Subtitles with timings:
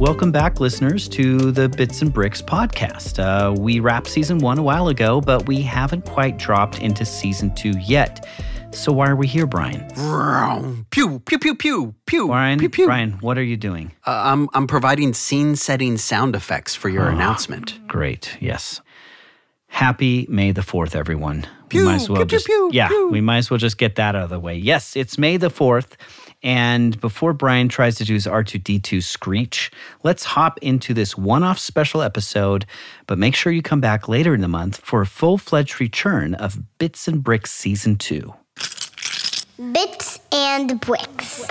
[0.00, 3.18] Welcome back, listeners, to the Bits and Bricks podcast.
[3.18, 7.54] Uh, we wrapped season one a while ago, but we haven't quite dropped into season
[7.54, 8.26] two yet.
[8.70, 9.86] So why are we here, Brian?
[10.88, 12.28] Pew pew pew pew pew.
[12.28, 12.86] Brian, pew, pew.
[12.86, 13.92] Brian, what are you doing?
[14.06, 17.86] Uh, I'm I'm providing scene-setting sound effects for your announcement.
[17.86, 18.80] Great, yes.
[19.66, 21.46] Happy May the Fourth, everyone.
[21.68, 23.76] Pew, we might as well pew, pew, just pew, yeah, we might as well just
[23.76, 24.56] get that out of the way.
[24.56, 25.98] Yes, it's May the Fourth,
[26.42, 29.70] and before Brian tries to do his R two D two screech,
[30.02, 32.66] let's hop into this one-off special episode.
[33.06, 36.58] But make sure you come back later in the month for a full-fledged return of
[36.78, 38.34] Bits and Bricks season two.
[39.72, 41.46] Bits and bricks.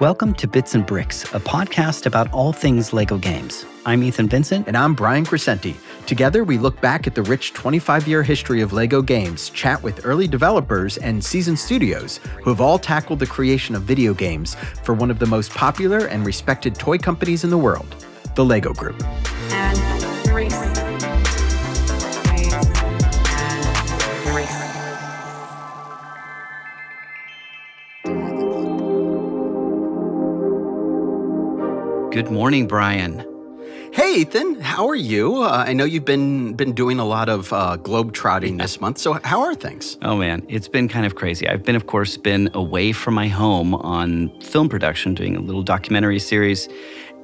[0.00, 3.66] Welcome to Bits and Bricks, a podcast about all things Lego games.
[3.84, 4.68] I'm Ethan Vincent.
[4.68, 5.74] And I'm Brian Crecente.
[6.06, 10.06] Together, we look back at the rich 25 year history of LEGO games, chat with
[10.06, 14.94] early developers and seasoned studios who have all tackled the creation of video games for
[14.94, 17.96] one of the most popular and respected toy companies in the world,
[18.36, 19.02] the LEGO Group.
[19.50, 20.87] and race.
[32.18, 33.24] Good morning, Brian.
[33.92, 35.44] Hey, Ethan, how are you?
[35.44, 38.98] Uh, I know you've been been doing a lot of uh, globe trotting this month.
[38.98, 39.96] So, how are things?
[40.02, 41.48] Oh man, it's been kind of crazy.
[41.48, 45.62] I've been, of course, been away from my home on film production, doing a little
[45.62, 46.68] documentary series,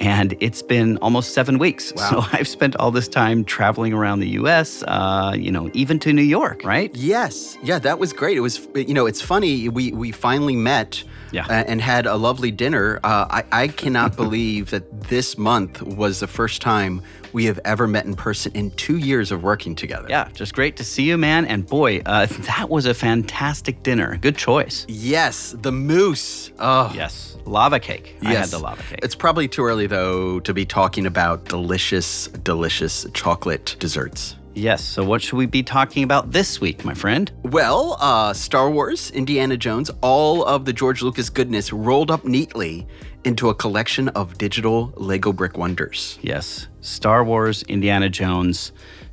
[0.01, 1.93] and it's been almost seven weeks.
[1.97, 2.11] Wow.
[2.11, 6.13] So I've spent all this time traveling around the U.S., uh, you know, even to
[6.13, 6.95] New York, right?
[6.95, 8.37] Yes, yeah, that was great.
[8.37, 9.69] It was, you know, it's funny.
[9.69, 11.47] We we finally met, Yeah.
[11.47, 12.99] uh, and had a lovely dinner.
[13.05, 17.01] Uh, I I cannot believe that this month was the first time
[17.33, 20.07] we have ever met in person in two years of working together.
[20.09, 21.45] Yeah, just great to see you, man.
[21.47, 24.17] And boy, uh, that was a fantastic dinner.
[24.21, 24.87] Good choice.
[24.89, 26.53] Yes, the moose.
[26.61, 28.17] Oh, Yes, lava cake.
[28.23, 28.51] I had Yes.
[28.53, 29.01] the lava cake.
[29.03, 34.37] It's probably too early though to be talking about delicious, delicious chocolate desserts.
[34.55, 34.85] yes.
[34.85, 37.31] So what should we be talking about this week, my friend?
[37.43, 42.87] Well, uh, Star Wars, Indiana Jones, all of the George Lucas goodness rolled up neatly
[43.25, 46.19] into a collection of digital Lego brick wonders.
[46.23, 48.73] Yes, Star Wars, Indiana Jones.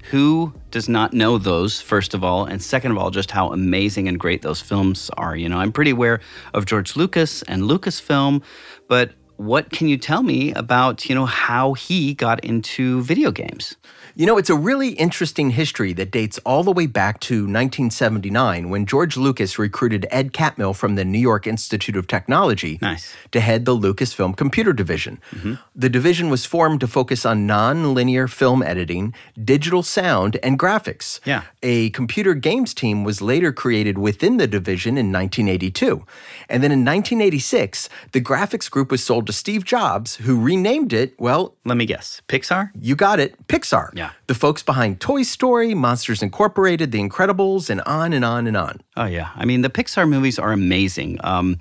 [0.09, 2.45] Who does not know those, first of all?
[2.45, 5.35] And second of all, just how amazing and great those films are.
[5.35, 6.19] You know, I'm pretty aware
[6.53, 8.41] of George Lucas and Lucasfilm,
[8.87, 9.11] but
[9.45, 13.75] what can you tell me about, you know, how he got into video games?
[14.15, 18.69] You know, it's a really interesting history that dates all the way back to 1979
[18.69, 23.13] when George Lucas recruited Ed Catmull from the New York Institute of Technology Nice.
[23.31, 25.19] to head the Lucasfilm Computer Division.
[25.31, 25.53] Mm-hmm.
[25.75, 31.19] The division was formed to focus on non-linear film editing, digital sound, and graphics.
[31.25, 31.43] Yeah.
[31.63, 36.05] A computer games team was later created within the division in 1982.
[36.49, 41.13] And then in 1986, the graphics group was sold to Steve Jobs, who renamed it,
[41.19, 42.21] well, Let me guess.
[42.27, 42.71] Pixar?
[42.79, 43.89] you got it, Pixar.
[43.93, 44.10] Yeah.
[44.27, 48.81] The folks behind Toy Story, Monsters Incorporated, The Incredibles, and on and on and on.
[48.97, 51.57] Oh yeah, I mean the Pixar movies are amazing, um,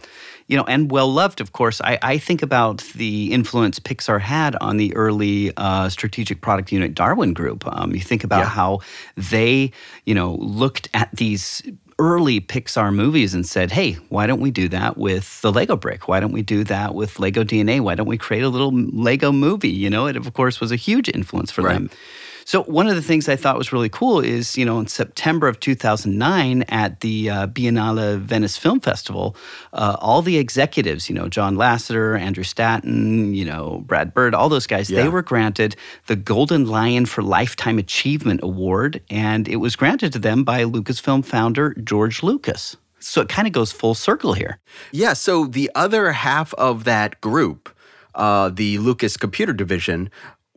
[0.47, 1.41] you know, and well loved.
[1.41, 6.41] Of course, I, I think about the influence Pixar had on the early uh, strategic
[6.41, 7.65] product unit Darwin Group.
[7.67, 8.49] Um, you think about Yeah.
[8.49, 8.81] how
[9.17, 9.73] they,
[10.07, 11.63] you know, looked at these
[11.99, 16.09] early Pixar movies and said, "Hey, why don't we do that with the Lego brick?
[16.09, 17.81] Why don't we do that with Lego DNA?
[17.81, 20.77] Why don't we create a little Lego movie?" You know, it of course was a
[20.77, 21.75] huge influence for Right.
[21.75, 21.91] them.
[22.51, 25.47] So one of the things I thought was really cool is, you know, in September
[25.47, 29.37] of 2009 at the uh, Biennale Venice Film Festival,
[29.73, 34.49] uh, all the executives, you know, John Lasseter, Andrew Stanton, you know, Brad Bird, all
[34.49, 35.77] those guys, they were granted
[36.09, 41.25] the Golden Lion for Lifetime Achievement Award, and it was granted to them by Lucasfilm
[41.25, 42.77] founder George Lucas.
[42.99, 44.59] So it kind of goes full circle here.
[44.91, 47.73] Yeah, so the other half of that group,
[48.17, 50.11] uh, the Lucas Computer Division,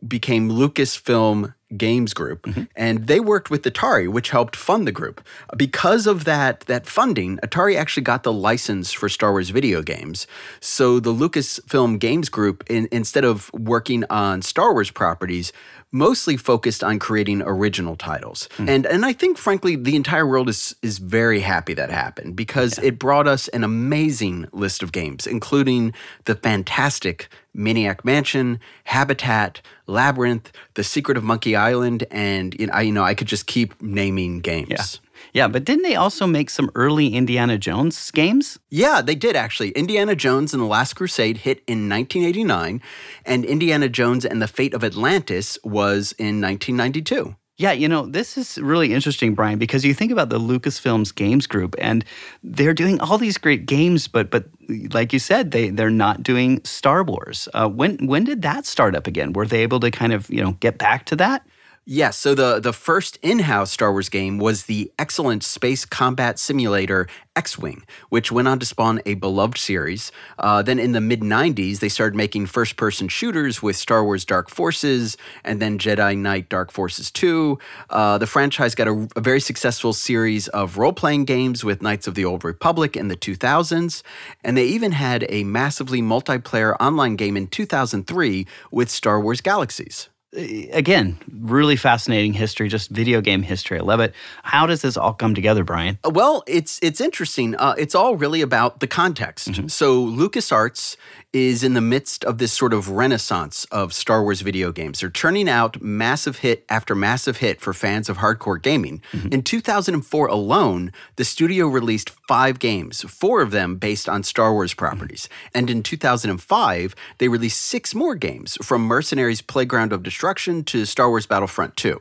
[0.06, 2.64] became Lucasfilm Games Group, mm-hmm.
[2.76, 5.24] and they worked with Atari, which helped fund the group.
[5.56, 10.26] Because of that that funding, Atari actually got the license for Star Wars video games.
[10.60, 15.52] So the Lucasfilm Games Group, in, instead of working on Star Wars properties,
[15.94, 18.48] mostly focused on creating original titles.
[18.58, 18.68] Mm.
[18.68, 22.78] And and I think frankly the entire world is is very happy that happened because
[22.80, 25.94] it brought us an amazing list of games including
[26.24, 32.82] the fantastic Maniac Mansion, Habitat, Labyrinth, The Secret of Monkey Island and you know, I
[32.82, 34.68] you know I could just keep naming games.
[34.70, 34.84] Yeah.
[35.32, 38.58] Yeah, but didn't they also make some early Indiana Jones games?
[38.70, 39.70] Yeah, they did actually.
[39.70, 42.82] Indiana Jones and the Last Crusade hit in 1989,
[43.24, 47.36] and Indiana Jones and the Fate of Atlantis was in 1992.
[47.56, 51.46] Yeah, you know, this is really interesting, Brian, because you think about the Lucasfilms Games
[51.46, 52.04] Group and
[52.42, 54.46] they're doing all these great games, but but
[54.92, 57.48] like you said, they they're not doing Star Wars.
[57.54, 59.32] Uh, when when did that start up again?
[59.34, 61.46] Were they able to kind of you know get back to that?
[61.86, 66.38] Yes, so the, the first in house Star Wars game was the excellent space combat
[66.38, 70.10] simulator X Wing, which went on to spawn a beloved series.
[70.38, 74.24] Uh, then in the mid 90s, they started making first person shooters with Star Wars
[74.24, 77.58] Dark Forces and then Jedi Knight Dark Forces 2.
[77.90, 82.06] Uh, the franchise got a, a very successful series of role playing games with Knights
[82.06, 84.02] of the Old Republic in the 2000s.
[84.42, 90.08] And they even had a massively multiplayer online game in 2003 with Star Wars Galaxies
[90.36, 93.78] again, really fascinating history, just video game history.
[93.78, 94.14] I love it.
[94.42, 95.98] How does this all come together, Brian?
[96.04, 97.54] Uh, Well, it's it's interesting.
[97.56, 99.70] Uh, it's all really about the context.
[99.70, 100.96] So LucasArts
[101.32, 105.00] is in the midst of this sort of renaissance of Star Wars video games.
[105.00, 109.02] They're churning out massive hit after massive hit for fans of hardcore gaming.
[109.32, 114.74] In 2004 alone, the studio released five games, four of them based on Star Wars
[114.74, 115.28] properties.
[115.52, 120.23] And in 2005, they released six more games, from Mercenaries Playground of Destruction
[120.64, 122.00] to Star Wars Battlefront 2.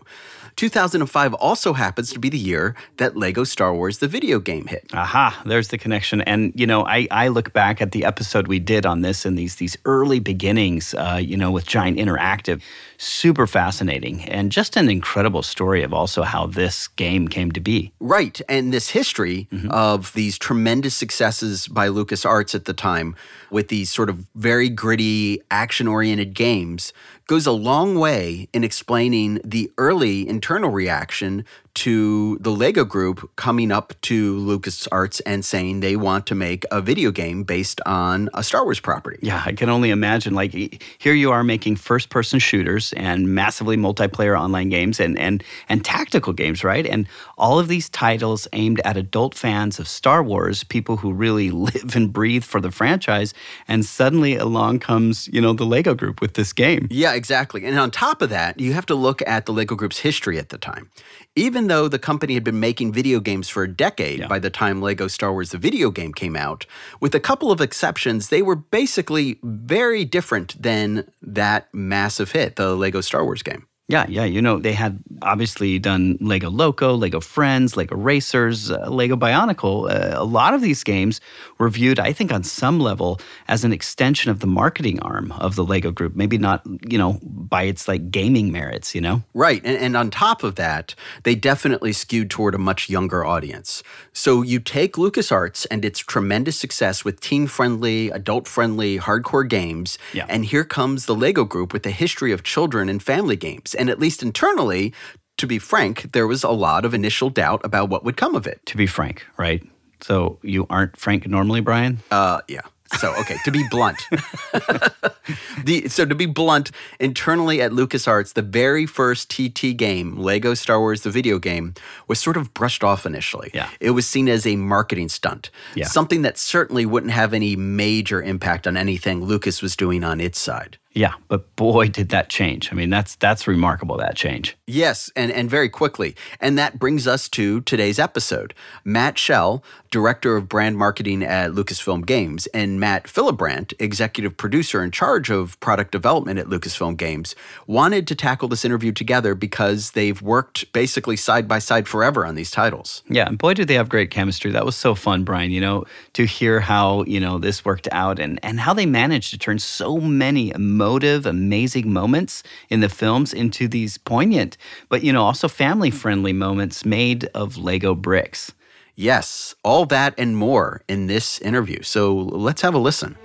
[0.55, 4.85] 2005 also happens to be the year that Lego Star Wars the video game hit.
[4.93, 6.21] Aha, there's the connection.
[6.21, 9.37] And you know, I, I look back at the episode we did on this and
[9.37, 12.61] these these early beginnings, uh, you know, with Giant Interactive.
[12.97, 17.91] Super fascinating and just an incredible story of also how this game came to be.
[17.99, 18.39] Right.
[18.47, 23.15] And this history of these tremendous successes by LucasArts at the time
[23.51, 26.93] with these sort of very gritty, action oriented games
[27.27, 33.71] goes a long way in explaining the early internal reaction to the Lego group coming
[33.71, 38.43] up to LucasArts and saying they want to make a video game based on a
[38.43, 39.17] Star Wars property.
[39.21, 40.33] Yeah, I can only imagine.
[40.33, 40.53] Like
[40.97, 46.33] here, you are making first-person shooters and massively multiplayer online games and and and tactical
[46.33, 46.85] games, right?
[46.85, 51.49] And all of these titles aimed at adult fans of Star Wars, people who really
[51.67, 53.33] live and breathe for the franchise.
[53.67, 56.87] And suddenly, along comes you know the Lego Group with this game.
[56.91, 57.65] Yeah, exactly.
[57.65, 60.49] And on top of that, you have to look at the Lego Group's history at
[60.49, 60.89] the time.
[61.35, 64.27] Even though the company had been making video games for a decade Yeah.
[64.27, 66.65] by the time Lego Star Wars the video game came out,
[66.99, 72.75] with a couple of exceptions, they were basically very different than that massive hit, the
[72.75, 73.67] Lego Star Wars game.
[73.93, 74.25] Yeah, yeah.
[74.35, 79.77] You know, they had obviously done Lego Loco, Lego Friends, Lego Racers, uh, Lego Bionicle.
[79.93, 81.21] Uh, a lot of these games
[81.59, 85.55] were viewed, I think, on some level as an extension of the marketing arm of
[85.55, 86.15] the Lego group.
[86.15, 86.59] Maybe not,
[86.93, 89.21] you know, by its like gaming merits, you know?
[89.45, 89.61] Right.
[89.63, 93.83] And, and on top of that, they definitely skewed toward a much younger audience.
[94.11, 99.99] So you take LucasArts and its tremendous success with teen friendly, adult friendly, hardcore games,
[100.13, 100.25] Yeah.
[100.33, 103.75] and here comes the Lego group with a history of children and family games.
[103.83, 104.93] And at least internally,
[105.35, 108.47] to be frank, there was a lot of initial doubt about what would come of
[108.47, 108.65] it.
[108.67, 109.61] To be frank, right?
[109.99, 111.99] So you aren't frank normally, Brian?
[112.09, 112.61] Uh, yeah.
[112.97, 114.01] So okay, to be blunt,
[115.65, 120.79] the so to be blunt, internally at LucasArts, the very first TT game, Lego Star
[120.79, 121.73] Wars the video game,
[122.07, 123.51] was sort of brushed off initially.
[123.53, 123.67] Yeah.
[123.81, 125.49] It was seen as a marketing stunt.
[125.75, 125.87] Yeah.
[125.87, 130.39] Something that certainly wouldn't have any major impact on anything Lucas was doing on its
[130.39, 130.77] side.
[130.93, 132.71] Yeah, but boy, did that change.
[132.71, 134.55] I mean, that's that's remarkable that change.
[134.67, 136.15] Yes, and, and very quickly.
[136.39, 138.53] And that brings us to today's episode.
[138.85, 144.91] Matt Shell, Director of Brand Marketing at Lucasfilm Games, and Matt Fillbrandt, Executive Producer in
[144.91, 150.21] charge of product development at Lucasfilm Games, wanted to tackle this interview together because they've
[150.21, 153.01] worked basically side by side forever on these titles.
[153.09, 154.51] Yeah, and boy, did they have great chemistry.
[154.51, 158.19] That was so fun, Brian, you know, to hear how, you know, this worked out
[158.19, 160.51] and, and how they managed to turn so many
[160.83, 164.57] emotive, amazing moments in the films into these poignant,
[164.89, 168.51] but, you know, also family friendly moments made of Lego bricks.
[168.93, 171.81] Yes, all that and more in this interview.
[171.83, 173.15] So let's have a listen.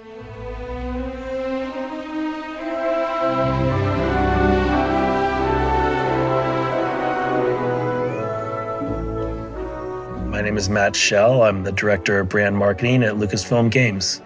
[10.31, 11.43] My name is Matt Shell.
[11.43, 14.23] I'm the director of brand marketing at Lucasfilm Games.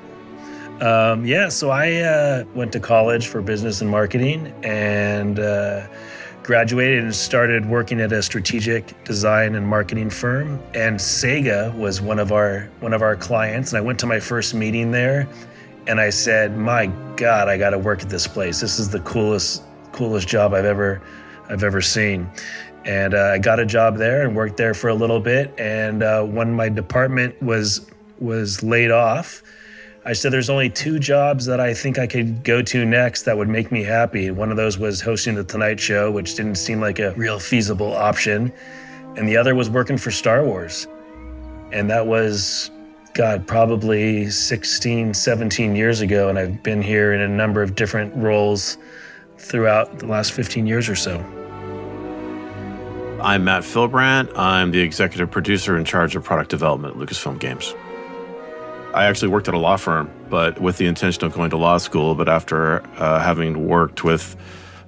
[0.82, 5.86] Um, yeah, so I uh, went to college for business and marketing and uh,
[6.42, 10.60] graduated and started working at a strategic design and marketing firm.
[10.74, 13.70] And Sega was one of our one of our clients.
[13.70, 15.28] And I went to my first meeting there,
[15.86, 18.60] and I said, "My God, I got to work at this place.
[18.60, 19.62] This is the coolest
[19.92, 21.00] coolest job I've ever
[21.48, 22.28] I've ever seen."
[22.84, 25.54] And uh, I got a job there and worked there for a little bit.
[25.60, 29.44] And uh, when my department was was laid off,
[30.04, 33.36] I said there's only two jobs that I think I could go to next that
[33.36, 34.32] would make me happy.
[34.32, 37.94] One of those was hosting the Tonight Show, which didn't seem like a real feasible
[37.94, 38.52] option.
[39.16, 40.88] And the other was working for Star Wars.
[41.70, 42.72] And that was,
[43.14, 46.28] God, probably 16, 17 years ago.
[46.28, 48.78] And I've been here in a number of different roles
[49.38, 51.18] throughout the last 15 years or so.
[53.22, 54.36] I'm Matt Fillbrandt.
[54.36, 57.72] I'm the executive producer in charge of product development at Lucasfilm Games.
[58.94, 61.78] I actually worked at a law firm, but with the intention of going to law
[61.78, 62.14] school.
[62.14, 64.36] But after uh, having worked with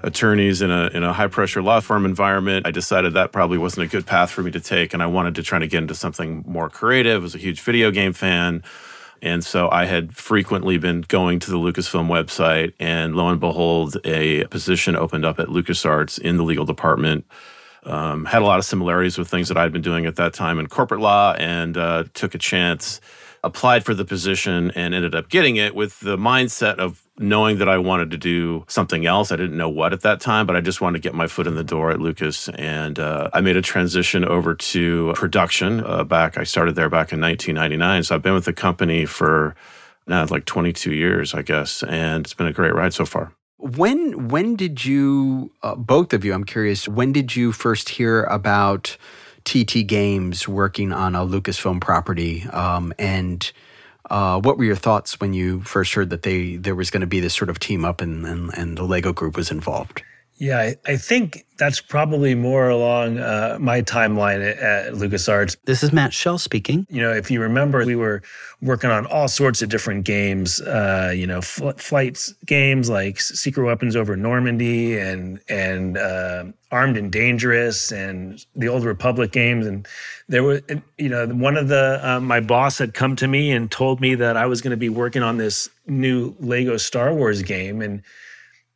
[0.02, 3.86] attorneys in a in a high pressure law firm environment, I decided that probably wasn't
[3.86, 5.94] a good path for me to take, and I wanted to try to get into
[5.94, 7.22] something more creative.
[7.22, 8.62] I was a huge video game fan.
[9.22, 13.96] And so I had frequently been going to the Lucasfilm website, and lo and behold,
[14.04, 17.24] a position opened up at LucasArts in the legal department.
[17.84, 20.58] Um, had a lot of similarities with things that I'd been doing at that time
[20.58, 23.00] in corporate law, and uh, took a chance
[23.44, 27.68] applied for the position and ended up getting it with the mindset of knowing that
[27.68, 29.30] I wanted to do something else.
[29.30, 31.46] I didn't know what at that time, but I just wanted to get my foot
[31.46, 32.48] in the door at Lucas.
[32.48, 36.36] And uh, I made a transition over to production uh, back.
[36.36, 38.02] I started there back in 1999.
[38.04, 39.54] So I've been with the company for
[40.06, 41.82] now like 22 years, I guess.
[41.84, 43.32] And it's been a great ride so far.
[43.58, 46.34] When when did you uh, both of you?
[46.34, 46.88] I'm curious.
[46.88, 48.96] When did you first hear about
[49.44, 52.44] TT Games working on a Lucasfilm property.
[52.44, 53.50] Um, and
[54.10, 57.06] uh, what were your thoughts when you first heard that they there was going to
[57.06, 60.02] be this sort of team up and, and, and the Lego group was involved?
[60.36, 65.56] Yeah, I, I think that's probably more along uh, my timeline at, at LucasArts.
[65.64, 66.88] This is Matt Shell speaking.
[66.90, 68.20] You know, if you remember, we were
[68.60, 70.60] working on all sorts of different games.
[70.60, 76.96] Uh, you know, fl- flights games like Secret Weapons over Normandy and and uh, Armed
[76.96, 79.66] and Dangerous and the Old Republic games.
[79.66, 79.86] And
[80.28, 80.62] there was,
[80.98, 84.16] you know, one of the uh, my boss had come to me and told me
[84.16, 88.02] that I was going to be working on this new Lego Star Wars game and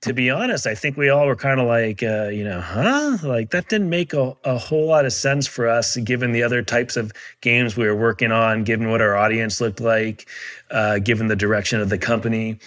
[0.02, 3.18] to be honest, I think we all were kind of like, uh, you know, huh?
[3.22, 6.62] Like that didn't make a, a whole lot of sense for us, given the other
[6.62, 10.28] types of games we were working on, given what our audience looked like,
[10.70, 12.60] uh, given the direction of the company.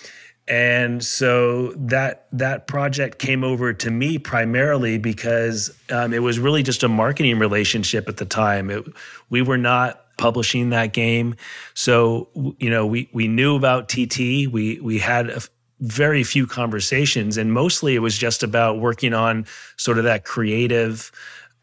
[0.47, 6.63] And so that that project came over to me primarily because um, it was really
[6.63, 8.69] just a marketing relationship at the time.
[8.69, 8.83] It,
[9.29, 11.35] we were not publishing that game,
[11.73, 12.27] so
[12.59, 14.47] you know we we knew about TT.
[14.51, 15.41] We we had a,
[15.81, 19.45] very few conversations, and mostly it was just about working on
[19.77, 21.11] sort of that creative,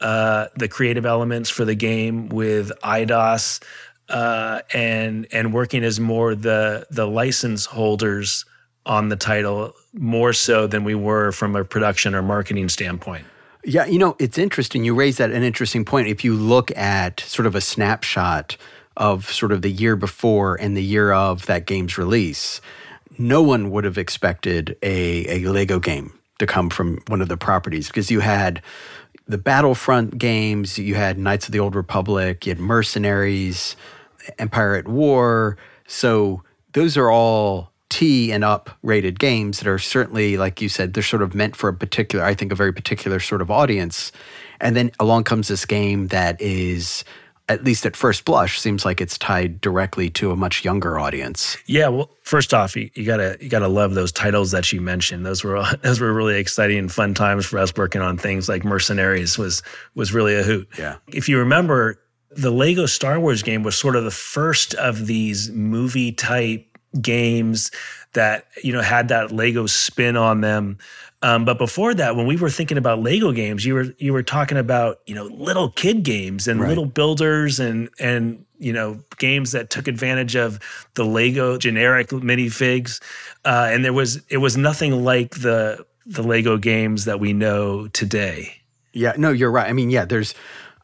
[0.00, 3.62] uh, the creative elements for the game with Eidos
[4.08, 8.44] uh, and and working as more the the license holders
[8.86, 13.24] on the title more so than we were from a production or marketing standpoint.
[13.64, 14.84] Yeah, you know, it's interesting.
[14.84, 16.08] You raise that an interesting point.
[16.08, 18.56] If you look at sort of a snapshot
[18.96, 22.60] of sort of the year before and the year of that game's release,
[23.18, 27.36] no one would have expected a, a Lego game to come from one of the
[27.36, 28.62] properties because you had
[29.26, 33.76] the Battlefront games, you had Knights of the Old Republic, you had Mercenaries,
[34.38, 35.58] Empire at War.
[35.86, 40.94] So those are all T and up rated games that are certainly, like you said,
[40.94, 44.12] they're sort of meant for a particular, I think, a very particular sort of audience.
[44.60, 47.04] And then along comes this game that is
[47.48, 51.56] at least at first blush, seems like it's tied directly to a much younger audience.
[51.66, 55.24] Yeah, well, first off, you, you, gotta you gotta love those titles that you mentioned.
[55.24, 58.64] Those were those were really exciting and fun times for us working on things like
[58.64, 59.62] Mercenaries was
[59.94, 60.68] was really a hoot.
[60.78, 60.96] Yeah.
[61.08, 62.00] If you remember,
[62.30, 66.67] the Lego Star Wars game was sort of the first of these movie type
[67.00, 67.70] games
[68.14, 70.78] that you know had that Lego spin on them.
[71.20, 74.22] Um, but before that, when we were thinking about Lego games, you were you were
[74.22, 76.68] talking about you know little kid games and Right.
[76.68, 80.58] little builders and and you know games that took advantage of
[80.94, 83.00] the Lego generic minifigs,
[83.44, 87.88] uh, and there was it was nothing like the the Lego games that we know
[87.88, 88.54] today.
[88.94, 89.68] Yeah, no, you're right.
[89.68, 90.34] I mean, yeah, there's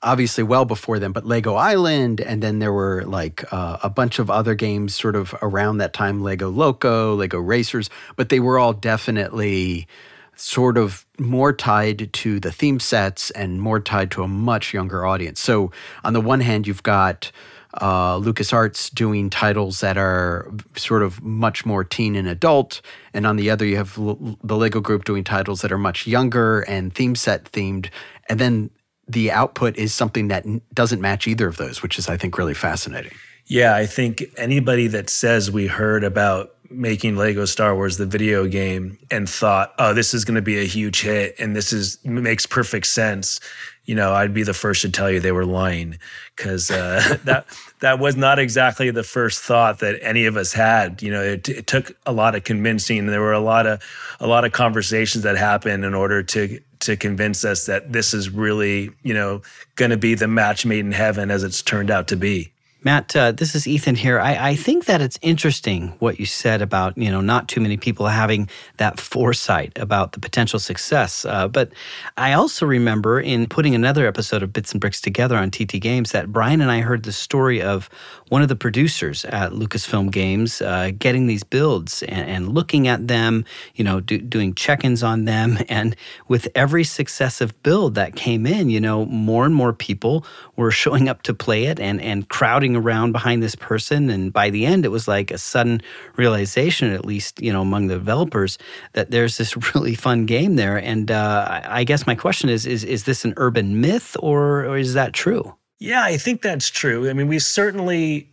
[0.05, 4.19] obviously well before them, but Lego Island, and then there were like uh, a bunch
[4.19, 8.59] of other games sort of around that time Lego Loco, Lego Racers, but they were
[8.59, 9.89] all definitely
[10.37, 15.07] sort of more tied to the theme sets and more tied to a much younger
[15.07, 15.41] audience.
[15.41, 15.71] So,
[16.05, 17.31] on the one hand, you've got
[17.75, 22.81] uh, LucasArts doing titles that are sort of much more teen and adult.
[23.13, 26.07] And on the other, you have L- the Lego group doing titles that are much
[26.07, 27.91] younger and theme set themed.
[28.29, 28.71] And then
[29.09, 30.45] the output is something that
[30.75, 33.13] doesn't match either of those, which is, I think, really fascinating.
[33.47, 38.47] Yeah, I think anybody that says we heard about making Lego Star Wars the video
[38.47, 41.99] game and thought, "Oh, this is going to be a huge hit and this is
[42.05, 43.41] makes perfect sense."
[43.85, 45.99] You know, I'd be the first to tell you they were lying
[46.35, 47.47] because uh, that
[47.81, 51.03] that was not exactly the first thought that any of us had.
[51.03, 53.01] You know, it, it took a lot of convincing.
[53.01, 53.83] And there were a lot of
[54.21, 58.31] a lot of conversations that happened in order to to convince us that this is
[58.31, 59.43] really, you know,
[59.77, 62.54] going to be the match made in heaven as it's turned out to be.
[62.85, 64.21] Matt, uh, this is Ethan here.
[64.21, 67.79] I, I, think that it's interesting what you said about you know not too many
[67.79, 71.25] people having that foresight about the potential success.
[71.25, 71.73] Uh, but
[72.19, 76.13] I also remember in putting another episode of Bits and Bricks together on TT Games
[76.13, 77.89] that Brian and I heard the story of
[78.29, 83.09] one of the producers at Lucasfilm Games uh, getting these builds and, and, looking at
[83.09, 85.97] them, you know, do, doing check-ins on them, and
[86.29, 90.27] with every successive build that came in, you know, more and more people
[90.57, 94.11] were showing up to play it and and crowding around behind this person.
[94.11, 95.83] And by the end, it was like a sudden
[96.17, 98.59] realization, at least, you know, among the developers,
[98.93, 100.77] that there's this really fun game there.
[100.77, 104.79] And uh, I guess my question is, is, is this an urban myth or, or
[104.79, 105.55] is that true?
[105.85, 107.11] Yeah, I think that's true.
[107.11, 108.31] I mean, we certainly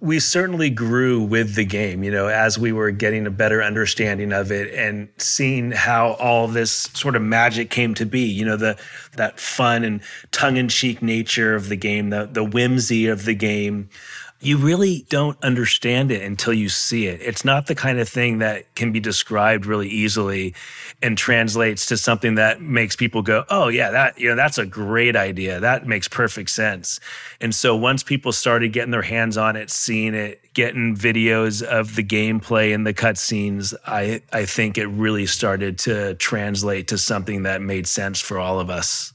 [0.00, 4.32] we certainly grew with the game, you know, as we were getting a better understanding
[4.32, 8.22] of it and seeing how all this sort of magic came to be.
[8.22, 8.78] You know, the
[9.14, 10.00] that fun and
[10.30, 13.90] tongue-in-cheek nature of the game, the the whimsy of the game
[14.40, 17.20] you really don't understand it until you see it.
[17.22, 20.54] It's not the kind of thing that can be described really easily
[21.00, 24.66] and translates to something that makes people go, "Oh yeah, that you know that's a
[24.66, 25.58] great idea.
[25.60, 27.00] That makes perfect sense."
[27.40, 31.96] And so once people started getting their hands on it, seeing it, getting videos of
[31.96, 37.44] the gameplay and the cutscenes, I I think it really started to translate to something
[37.44, 39.14] that made sense for all of us.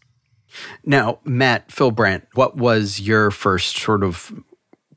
[0.85, 4.33] Now, Matt, Fillbrandt, what was your first sort of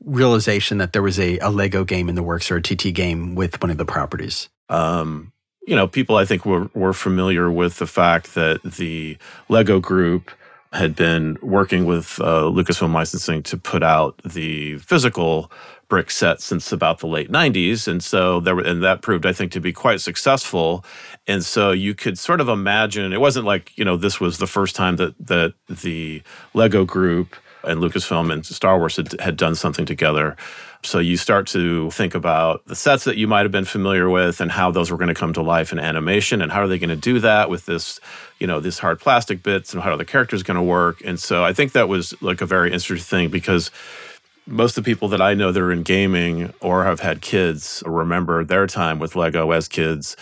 [0.05, 3.35] realization that there was a, a Lego game in the works or a TT game
[3.35, 4.49] with one of the properties?
[4.69, 5.33] Um,
[5.67, 9.17] you know, people I think were, were familiar with the fact that the
[9.49, 10.31] Lego group
[10.73, 15.51] had been working with uh, Lucasfilm Licensing to put out the physical
[15.87, 19.51] brick set since about the late 90s and so there and that proved i think
[19.51, 20.83] to be quite successful
[21.27, 24.47] and so you could sort of imagine it wasn't like you know this was the
[24.47, 26.23] first time that that the
[26.55, 30.35] lego group and Lucasfilm and Star Wars had, had done something together.
[30.83, 34.39] So you start to think about the sets that you might have been familiar with
[34.39, 36.77] and how those were going to come to life in animation and how are they
[36.77, 37.99] going to do that with this,
[38.39, 41.01] you know, these hard plastic bits and how are the characters going to work.
[41.03, 43.71] And so I think that was like a very interesting thing because
[44.47, 47.81] most of the people that I know that are in gaming or have had kids
[47.85, 50.15] remember their time with Lego as kids.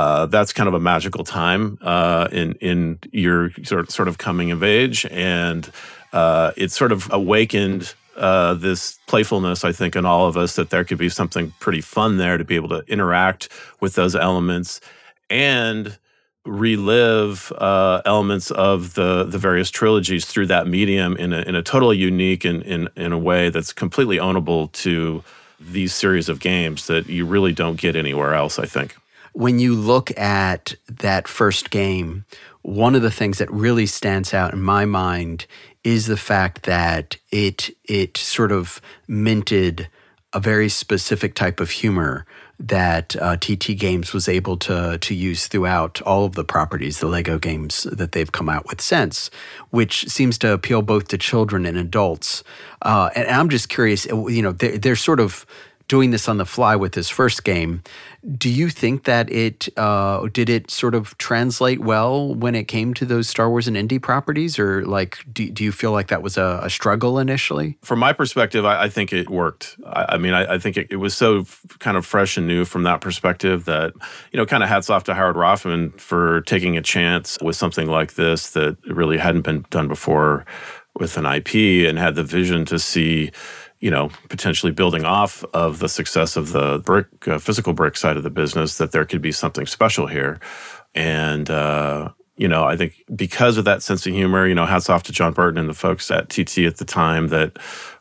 [0.00, 4.50] Uh, that's kind of a magical time uh, in in your sort sort of coming
[4.50, 5.70] of age, and
[6.14, 10.70] uh, it sort of awakened uh, this playfulness, I think, in all of us that
[10.70, 14.80] there could be something pretty fun there to be able to interact with those elements
[15.28, 15.98] and
[16.46, 21.62] relive uh, elements of the the various trilogies through that medium in a, in a
[21.62, 25.22] totally unique and in, in a way that's completely ownable to
[25.60, 28.96] these series of games that you really don't get anywhere else, I think.
[29.32, 32.24] When you look at that first game,
[32.62, 35.46] one of the things that really stands out in my mind
[35.82, 39.88] is the fact that it it sort of minted
[40.32, 42.24] a very specific type of humor
[42.60, 47.06] that uh, TT Games was able to to use throughout all of the properties, the
[47.06, 49.30] Lego games that they've come out with since,
[49.70, 52.44] which seems to appeal both to children and adults.
[52.82, 55.46] Uh, and I'm just curious, you know, they're, they're sort of
[55.88, 57.82] doing this on the fly with this first game.
[58.36, 62.92] Do you think that it uh, did it sort of translate well when it came
[62.94, 66.22] to those Star Wars and Indy properties, or like do, do you feel like that
[66.22, 67.78] was a, a struggle initially?
[67.82, 69.76] From my perspective, I, I think it worked.
[69.86, 72.46] I, I mean, I, I think it, it, was so f- kind of fresh and
[72.46, 73.94] new from that perspective that
[74.32, 77.88] you know, kind of hats off to Howard Roffman for taking a chance with something
[77.88, 80.44] like this that really hadn't been done before
[80.98, 83.30] with an IP and had the vision to see
[83.80, 88.16] you know, potentially building off of the success of the brick, uh, physical brick side
[88.16, 90.38] of the business, that there could be something special here.
[90.94, 94.90] And, uh, you know, I think because of that sense of humor, you know, hats
[94.90, 97.58] off to Jon Burton and the folks at TT at the time that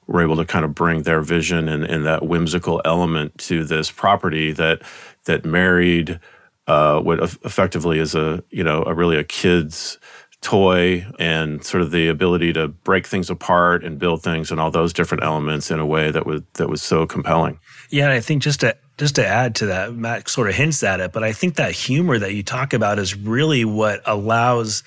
[0.07, 3.91] were able to kind of bring their vision and, and that whimsical element to this
[3.91, 4.81] property that
[5.25, 6.19] that married
[6.67, 9.97] uh, what effectively is a you know a really a kid's
[10.41, 14.71] toy and sort of the ability to break things apart and build things and all
[14.71, 17.60] those different elements in a way that was that was so compelling.
[17.89, 20.99] Yeah, I think just to just to add to that, Matt sort of hints at
[20.99, 24.84] it, but I think that humor that you talk about is really what allows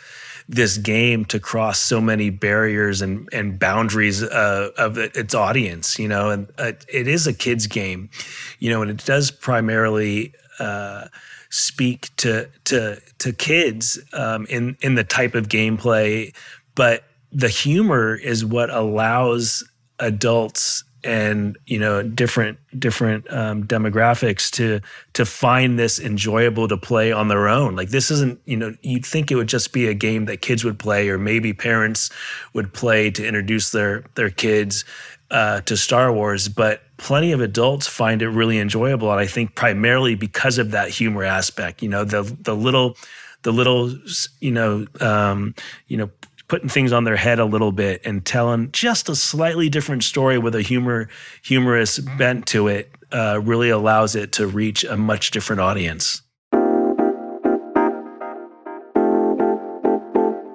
[0.48, 6.08] this game to cross so many barriers and, and boundaries uh, of its audience, you
[6.08, 8.10] know, and uh, it is a kid's game,
[8.58, 11.06] you know, and it does primarily uh,
[11.52, 16.34] speak to to to kids um, in in the type of gameplay,
[16.74, 19.62] but the humor is what allows
[19.98, 24.80] adults and you know different different um, demographics to
[25.12, 27.76] to find this enjoyable to play on their own.
[27.76, 30.64] Like this isn't you know you'd think it would just be a game that kids
[30.64, 32.08] would play or maybe parents
[32.54, 34.84] would play to introduce their their kids
[35.32, 39.54] uh, to star wars but plenty of adults find it really enjoyable and i think
[39.54, 42.96] primarily because of that humor aspect you know the the little
[43.42, 43.92] the little
[44.40, 45.54] you know um,
[45.88, 46.10] you know
[46.48, 50.38] putting things on their head a little bit and telling just a slightly different story
[50.38, 51.08] with a humor
[51.42, 56.22] humorous bent to it uh, really allows it to reach a much different audience.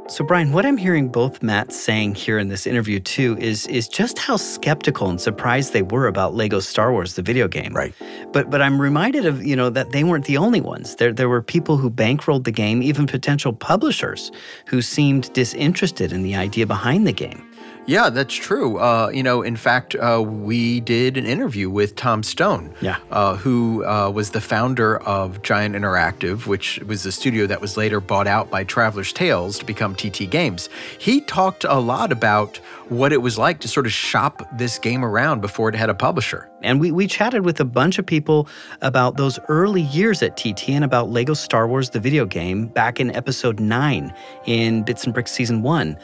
[0.09, 3.89] So, Brian, what I'm hearing both Matt saying here in this interview too is is
[3.89, 7.73] just how skeptical and surprised they were about Lego Star Wars, the video game.
[7.73, 7.93] Right.
[8.31, 10.95] But but I'm reminded of you know that they weren't the only ones.
[10.95, 14.31] There there were people who bankrolled the game, even potential publishers
[14.67, 17.46] who seemed disinterested in the idea behind the game.
[17.87, 18.79] Yeah, that's true.
[18.79, 22.97] Uh, you know, in fact, uh, we did an interview with Tom Stone, Yeah.
[23.11, 27.77] uh, who uh, was the founder of Giant Interactive, which was a studio that was
[27.77, 30.67] later bought out by Traveller's Tales to become TT Games.
[30.99, 32.57] He talked a lot about
[32.89, 35.95] what it was like to sort of shop this game around before it had a
[35.95, 36.49] publisher.
[36.63, 38.49] And we, we chatted with a bunch of people
[38.81, 42.99] about those early years at TT and about Lego Star Wars, the video game, back
[42.99, 44.13] in episode 9
[44.45, 45.97] in Bits and Bricks Season 1.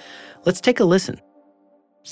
[0.46, 1.20] Let's take a listen.
[2.06, 2.12] You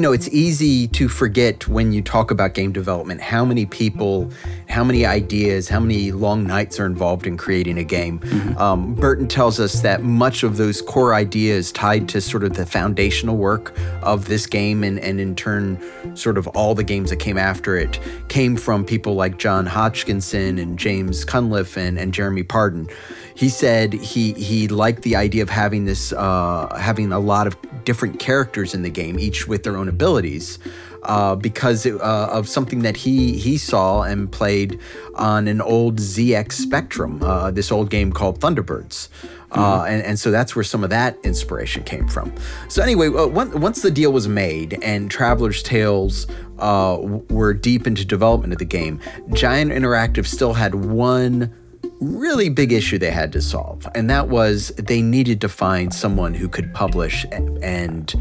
[0.00, 4.30] know, it's easy to forget when you talk about game development how many people,
[4.72, 8.18] how many ideas, how many long nights are involved in creating a game.
[8.56, 12.64] Um, Burton tells us that much of those core ideas tied to sort of the
[12.64, 15.78] foundational work of this game and, and in turn,
[16.16, 20.58] sort of all the games that came after it came from people like John Hodgkinson
[20.58, 22.88] and James Cunliffe and, and Jeremy Pardon.
[23.34, 27.56] He said he he liked the idea of having this uh, having a lot of
[27.84, 30.58] different characters in the game, each with their own abilities,
[31.02, 34.78] uh, because it, uh, of something that he he saw and played
[35.14, 39.08] on an old ZX Spectrum, uh, this old game called Thunderbirds.
[39.54, 42.32] Uh, and, and so that's where some of that inspiration came from.
[42.68, 46.26] So anyway, uh, one, once the deal was made and Traveller's Tales
[46.58, 46.96] uh,
[47.28, 48.98] were deep into development of the game,
[49.34, 51.52] Giant Interactive still had one
[52.00, 56.32] really big issue they had to solve, and that was they needed to find someone
[56.32, 58.14] who could publish a- and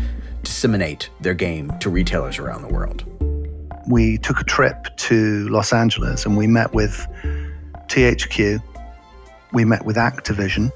[0.51, 3.05] disseminate their game to retailers around the world.
[3.87, 7.07] we took a trip to Los Angeles and we met with
[7.87, 8.61] THQ,
[9.53, 10.69] we met with Activision,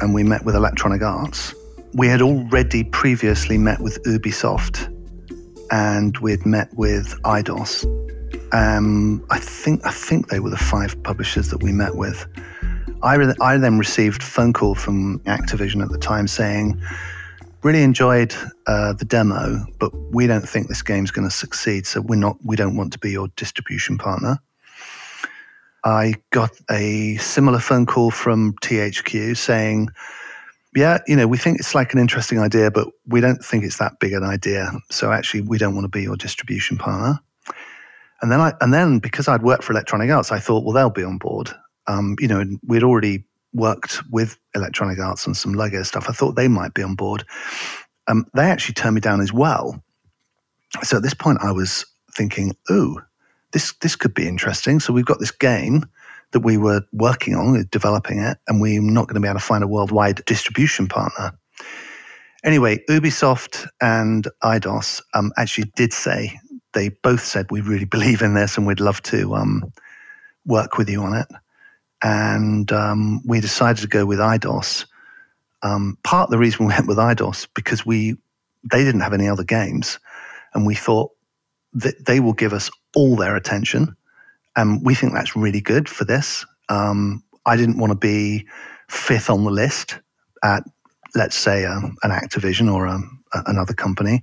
[0.00, 1.54] and we met with Electronic Arts.
[1.94, 4.76] We had already previously met with Ubisoft
[5.70, 7.84] and we'd met with Eidos.
[8.52, 12.26] Um, I think I think they were the five publishers that we met with.
[13.02, 16.78] I, re- I then received a phone call from Activision at the time saying,
[17.62, 18.34] really enjoyed
[18.66, 22.36] uh, the demo, but we don't think this game's going to succeed, so we're not.
[22.44, 24.38] We don't want to be your distribution partner.
[25.84, 29.88] I got a similar phone call from THQ saying,
[30.74, 33.78] "Yeah, you know, we think it's like an interesting idea, but we don't think it's
[33.78, 34.70] that big an idea.
[34.90, 37.18] So actually, we don't want to be your distribution partner."
[38.22, 40.90] And then I, and then because I'd worked for Electronic Arts, I thought, well, they'll
[40.90, 41.50] be on board.
[41.86, 46.06] Um, you know, we'd already worked with Electronic Arts on some Lego stuff.
[46.08, 47.24] I thought they might be on board.
[48.08, 49.82] Um, they actually turned me down as well.
[50.82, 51.84] So at this point, I was
[52.14, 53.00] thinking, "Ooh,
[53.52, 55.84] this this could be interesting." So we've got this game
[56.32, 59.44] that we were working on, developing it, and we're not going to be able to
[59.44, 61.32] find a worldwide distribution partner.
[62.44, 66.38] Anyway, Ubisoft and Eidos um, actually did say
[66.72, 69.72] they both said we really believe in this and we'd love to um,
[70.46, 71.26] work with you on it.
[72.02, 74.86] And um, we decided to go with Eidos.
[75.62, 78.16] Um, part of the reason we went with Eidos because we
[78.70, 79.98] they didn't have any other games,
[80.54, 81.10] and we thought
[81.72, 83.96] that they will give us all their attention,
[84.56, 86.44] and we think that's really good for this.
[86.68, 88.46] Um, I didn't want to be
[88.88, 89.98] fifth on the list
[90.42, 90.62] at,
[91.14, 94.22] let's say, um, an Activision or um, a, another company.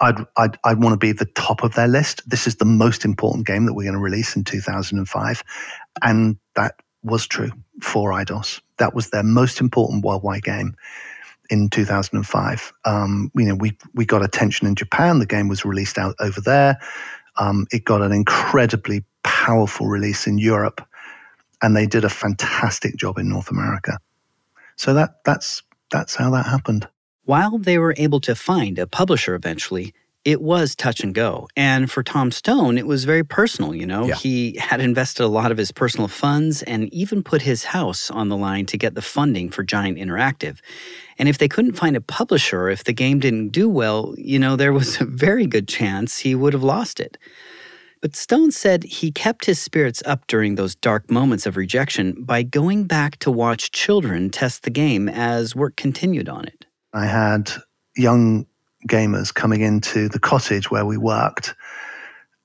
[0.00, 2.28] I'd, I'd, I'd want to be the top of their list.
[2.28, 5.42] This is the most important game that we're going to release in 2005.
[6.02, 8.60] And that was true for Eidos.
[8.78, 10.76] That was their most important worldwide game.
[11.50, 12.72] in 2005.
[12.86, 15.18] Um, you know, we we got attention in Japan.
[15.18, 16.78] The game was released out over there.
[17.36, 20.86] Um, it got an incredibly powerful release in Europe,
[21.60, 23.98] and they did a fantastic job in North America.
[24.76, 26.88] So that that's that's how that happened.
[27.24, 31.48] While they were able to find a publisher eventually, it was touch and go.
[31.56, 34.06] And for Tom Stone, it was very personal, you know.
[34.06, 34.14] Yeah.
[34.14, 38.28] He had invested a lot of his personal funds and even put his house on
[38.28, 40.60] the line to get the funding for Giant Interactive.
[41.18, 44.54] And if they couldn't find a publisher, if the game didn't do well, you know,
[44.54, 47.18] there was a very good chance he would have lost it.
[48.00, 52.42] But Stone said he kept his spirits up during those dark moments of rejection by
[52.42, 56.66] going back to watch children test the game as work continued on it.
[56.92, 57.50] I had
[57.96, 58.46] young
[58.88, 61.54] gamers coming into the cottage where we worked,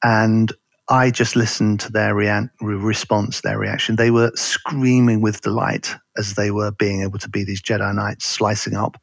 [0.04, 0.52] and
[0.90, 3.98] I just listened to their rea- response, their reaction.
[3.98, 8.26] They were screaming with delight as they were being able to be these Jedi Knights
[8.26, 8.98] slicing up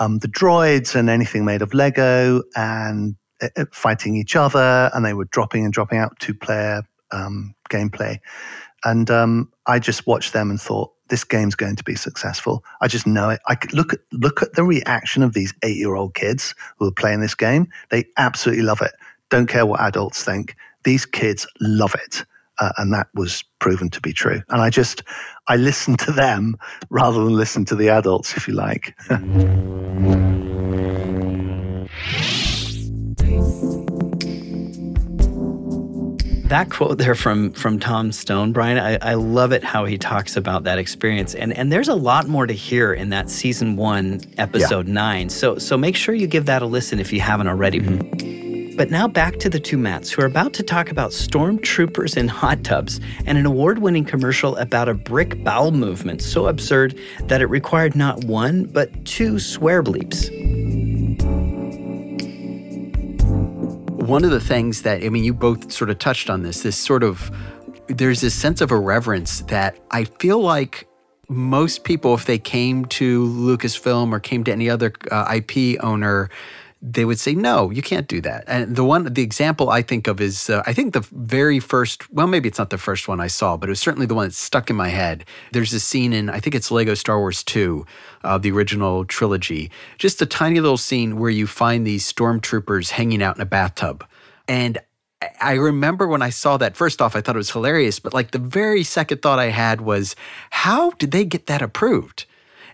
[0.00, 5.04] um, the droids and anything made of Lego and uh, uh, fighting each other, and
[5.04, 8.18] they were dropping and dropping out two player um, gameplay.
[8.84, 12.64] And um, I just watched them and thought, this game's going to be successful.
[12.80, 13.40] I just know it.
[13.46, 16.92] I look at look at the reaction of these eight year old kids who are
[16.92, 17.68] playing this game.
[17.90, 18.92] They absolutely love it.
[19.28, 20.56] Don't care what adults think.
[20.84, 22.24] These kids love it.
[22.58, 24.42] Uh, and that was proven to be true.
[24.50, 25.02] And I just,
[25.48, 26.58] I listened to them
[26.90, 28.94] rather than listen to the adults, if you like.
[36.50, 40.36] That quote there from from Tom Stone, Brian, I, I love it how he talks
[40.36, 41.32] about that experience.
[41.32, 45.28] And and there's a lot more to hear in that season one, episode nine.
[45.28, 47.78] So so make sure you give that a listen if you haven't already.
[47.78, 48.76] Mm-hmm.
[48.76, 52.26] But now back to the two Matts who are about to talk about stormtroopers in
[52.26, 57.40] hot tubs and an award winning commercial about a brick bowel movement so absurd that
[57.40, 60.30] it required not one, but two swear bleeps.
[64.00, 66.62] One of the things that I mean, you both sort of touched on this.
[66.62, 67.30] This sort of
[67.88, 70.86] there's this sense of irreverence that I feel like
[71.28, 76.28] most people, if they came to Lucasfilm or came to any other uh, IP owner,
[76.82, 80.06] they would say, "No, you can't do that." And the one, the example I think
[80.06, 82.10] of is, uh, I think the very first.
[82.12, 84.28] Well, maybe it's not the first one I saw, but it was certainly the one
[84.28, 85.24] that stuck in my head.
[85.52, 87.86] There's a scene in, I think it's Lego Star Wars Two,
[88.24, 89.70] uh, the original trilogy.
[89.98, 94.04] Just a tiny little scene where you find these stormtroopers hanging out in a bathtub,
[94.48, 94.78] and
[95.38, 96.76] I- remember when I saw that.
[96.76, 99.82] First off, I thought it was hilarious, but like the very second thought I had
[99.82, 100.16] was,
[100.48, 102.24] how did they get that approved?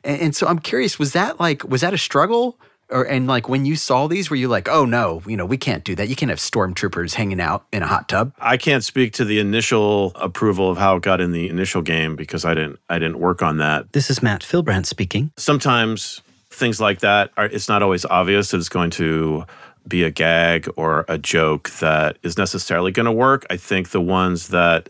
[0.04, 2.60] And so I'm curious, was that like, was that a struggle?
[2.90, 5.56] Or and like when you saw these, were you like, oh no, you know, we
[5.56, 6.08] can't do that.
[6.08, 8.32] You can't have stormtroopers hanging out in a hot tub.
[8.38, 12.16] I can't speak to the initial approval of how it got in the initial game
[12.16, 13.92] because I didn't I didn't work on that.
[13.92, 15.32] This is Matt Fillbrandt speaking.
[15.36, 19.44] Sometimes things like that are it's not always obvious that it's going to
[19.86, 23.46] be a gag or a joke that is necessarily going to work.
[23.50, 24.88] I think the ones that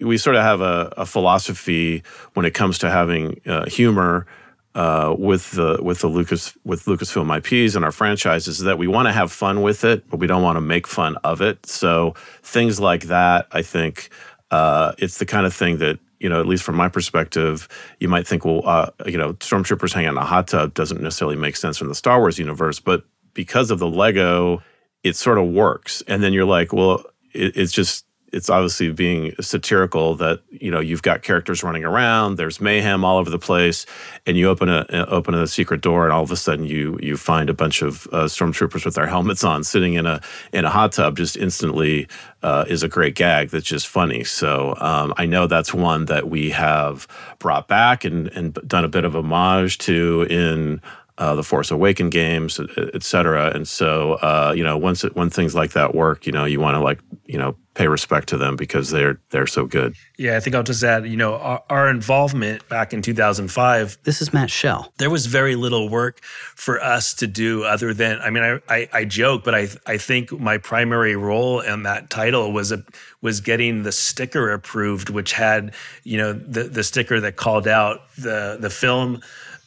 [0.00, 2.02] we sort of have a, a philosophy
[2.34, 4.26] when it comes to having uh, humor
[4.74, 8.88] uh, with the with the Lucas with Lucasfilm IPs and our franchises is that we
[8.88, 11.64] want to have fun with it, but we don't want to make fun of it.
[11.66, 14.10] So things like that, I think,
[14.50, 17.68] uh, it's the kind of thing that you know, at least from my perspective,
[18.00, 21.36] you might think, well, uh, you know, stormtroopers hanging in a hot tub doesn't necessarily
[21.36, 24.62] make sense in the Star Wars universe, but because of the Lego,
[25.02, 26.02] it sort of works.
[26.08, 30.80] And then you're like, well, it, it's just it's obviously being satirical that you know
[30.80, 33.86] you've got characters running around there's mayhem all over the place
[34.26, 37.16] and you open a open a secret door and all of a sudden you you
[37.16, 40.20] find a bunch of uh, stormtroopers with their helmets on sitting in a
[40.52, 42.08] in a hot tub just instantly
[42.44, 44.22] uh, is a great gag that's just funny.
[44.22, 48.88] So um, I know that's one that we have brought back and and done a
[48.88, 50.82] bit of homage to in
[51.18, 53.52] uh, the Force Awaken games, et, et cetera.
[53.54, 56.58] And so, uh, you know, once it, when things like that work, you know, you
[56.60, 59.94] want to like, you know, pay respect to them because they're they're so good.
[60.16, 64.22] Yeah, I think I'll just add, you know, our, our involvement back in 2005, This
[64.22, 64.92] is Matt Shell.
[64.98, 66.22] there was very little work
[66.54, 69.96] for us to do other than, I mean, I, I, I joke, but I, I
[69.98, 72.84] think my primary role in that title was a,
[73.22, 75.74] was getting the sticker approved, which had,
[76.04, 79.20] you know, the, the sticker that called out the, the film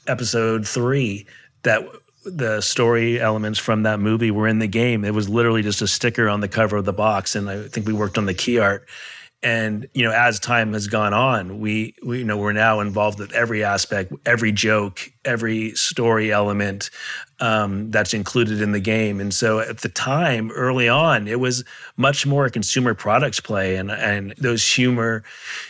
[0.07, 1.25] episode three
[1.63, 1.87] that
[2.25, 5.05] the story elements from that movie were in the game.
[5.05, 7.87] It was literally just a sticker on the cover of the box, and I think
[7.87, 8.87] we worked on the key art.
[9.43, 13.19] And you know, as time has gone on, we, we you know we're now involved
[13.19, 16.89] with every aspect, every joke, every story element
[17.39, 19.19] um, that's included in the game.
[19.19, 21.63] And so at the time, early on, it was
[21.95, 25.23] much more a consumer products play, and and those humor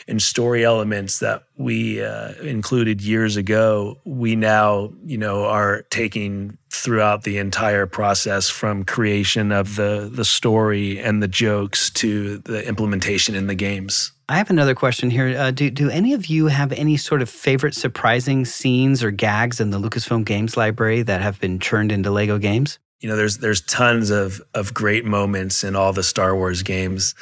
[0.08, 6.58] and story elements that we uh, included years ago, we now you know are taking
[6.70, 12.68] throughout the entire process from creation of the the story and the jokes to the
[12.68, 14.12] implementation in the games.
[14.30, 15.38] I have another question here.
[15.38, 19.62] Uh, do, do any of you have any sort of favorite surprising scenes or gags
[19.62, 22.78] in the Lucasfilm Games library that have been churned into Lego games?
[23.00, 27.16] You know, there's there's tons of of great moments in all the Star Wars games,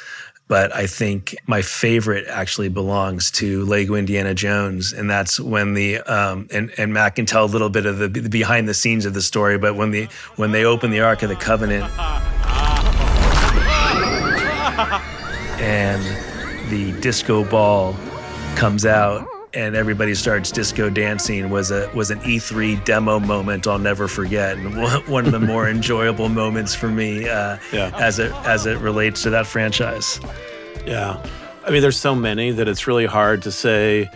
[0.48, 6.00] but I think my favorite actually belongs to Lego Indiana Jones, and that's when the
[6.00, 9.06] um, and and Matt can tell a little bit of the, the behind the scenes
[9.06, 11.84] of the story, but when the when they open the Ark of the Covenant
[15.60, 16.02] and
[16.70, 17.96] the disco ball
[18.56, 23.78] comes out and everybody starts disco dancing was a was an E3 demo moment I'll
[23.78, 24.76] never forget and
[25.08, 27.90] one of the more enjoyable moments for me uh, Yeah.
[27.96, 30.20] as it as it relates to that franchise.
[30.86, 31.20] Yeah.
[31.66, 34.08] I mean, there's so many that it's really hard to say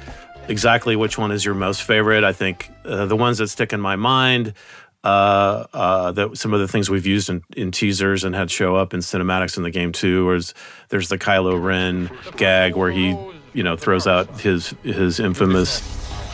[0.46, 2.22] exactly which one is your most favorite.
[2.22, 4.54] I think uh, the ones that stick in my mind,
[5.02, 8.76] uh, uh, that some of the things we've used in, in teasers and had show
[8.76, 10.54] up in cinematics in the game too, was
[10.90, 13.16] there's the Kylo Ren gag where he,
[13.52, 15.80] you know, throws out his his infamous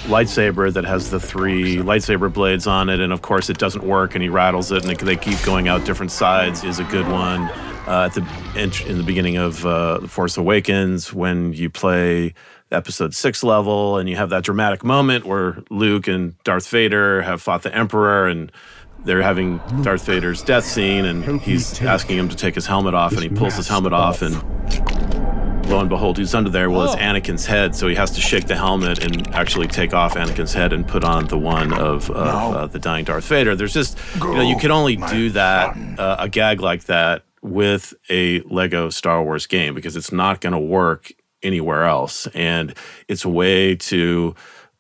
[0.07, 4.14] lightsaber that has the three lightsaber blades on it, and of course it doesn't work,
[4.14, 6.64] and he rattles it, and it, they keep going out different sides.
[6.64, 7.42] Is a good one.
[7.87, 12.35] Uh, at the in the beginning of uh, the Force Awakens, when you play
[12.72, 17.40] Episode Six level, and you have that dramatic moment where Luke and Darth Vader have
[17.40, 18.50] fought the Emperor, and
[19.05, 23.12] they're having Darth Vader's death scene, and he's asking him to take his helmet off,
[23.12, 24.35] and he pulls his helmet off, and
[25.68, 27.74] lo and behold, who's under there Well, it's Anakin's head.
[27.74, 31.05] So he has to shake the helmet and actually take off Anakin's head and put
[31.05, 33.57] on the one of, of uh, the dying Darth Vader.
[33.57, 37.94] There's just, you know, you can only do that, uh, a gag like that, with
[38.11, 42.26] a Lego Star Wars game because it's not going to work anywhere else.
[42.29, 42.74] And
[43.09, 44.35] it's a way to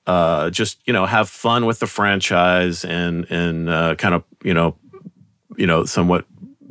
[0.06, 4.54] uh, just, you know, have fun with the franchise and, and uh, kind of, you
[4.54, 4.76] know,
[5.56, 6.26] you know, somewhat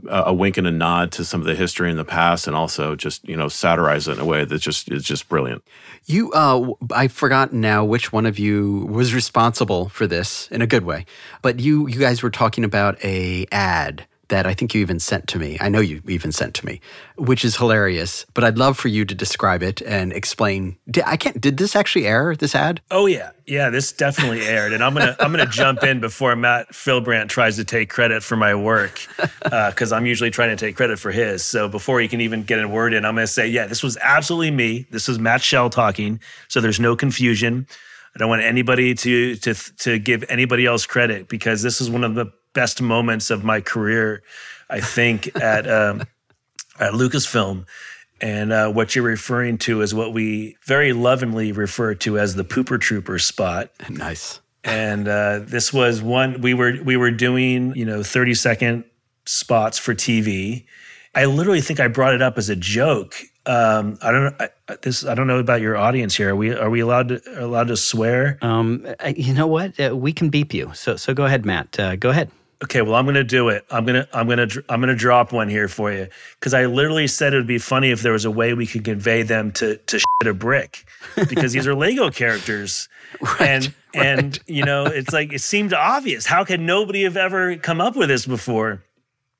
[0.10, 2.96] a wink and a nod to some of the history in the past, and also
[2.96, 5.64] just you know satirize it in a way that just is just brilliant.
[6.06, 10.62] You, uh, w- I forgot now which one of you was responsible for this in
[10.62, 11.06] a good way,
[11.42, 15.28] but you, you guys were talking about a ad that I think you even sent
[15.30, 15.58] to me.
[15.60, 16.82] I know you even sent to me,
[17.18, 18.26] which is hilarious.
[18.34, 20.78] But I'd love for you to describe it and explain.
[20.90, 21.40] Did, I can't.
[21.40, 22.36] Did this actually air?
[22.36, 22.82] This ad?
[22.92, 23.70] Oh yeah, yeah.
[23.70, 27.64] This definitely aired, and I'm gonna I'm gonna jump in before Matt Fillbrandt tries to
[27.64, 29.06] take credit for my work
[29.44, 31.44] uh, because I'm usually trying to take credit for his.
[31.44, 33.98] So before he can even get a word in, I'm gonna say, yeah, this was
[34.02, 34.86] absolutely me.
[34.92, 37.68] This was Matt Shell talking, so there's no confusion.
[38.16, 42.04] I don't want anybody to to to give anybody else credit because this is one
[42.04, 44.24] of the best moments of my career.
[44.68, 46.02] I think at um,
[46.80, 47.66] at Lucasfilm.
[48.22, 52.46] And uh, what you're referring to is what we very lovingly refer to as the
[52.46, 53.72] pooper trooper spot.
[53.90, 54.40] Nice.
[54.64, 58.84] And uh, this was one we were we were doing, you know, 30 second
[59.26, 60.66] spots for TV.
[61.14, 63.16] I literally think I brought it up as a joke.
[63.46, 64.48] Um, I don't know.
[64.68, 66.32] I, this I don't know about your audience here.
[66.32, 68.40] Are we are we allowed to allowed to swear?
[68.42, 69.80] Um, you know what?
[69.80, 70.72] Uh, we can beep you.
[70.74, 71.80] So so go ahead, Matt.
[71.80, 72.32] Uh, go ahead.
[72.64, 73.66] Okay, well, I'm going to do it.
[73.70, 76.08] I'm going to I'm going to I'm going to drop one here for you
[76.40, 78.86] because I literally said it would be funny if there was a way we could
[78.86, 80.86] convey them to to shit a brick
[81.30, 82.88] because these are Lego characters,
[83.40, 86.26] and and you know it's like it seemed obvious.
[86.26, 88.82] How could nobody have ever come up with this before?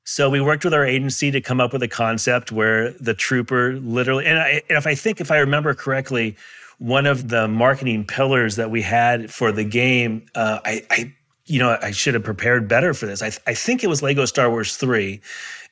[0.08, 3.72] So we worked with our agency to come up with a concept where the trooper
[3.80, 6.36] literally, and, I, and if I think if I remember correctly,
[6.78, 11.14] one of the marketing pillars that we had for the game, uh, I, I,
[11.46, 13.22] you know, I should have prepared better for this.
[13.22, 15.20] I, I think it was Lego Star Wars three,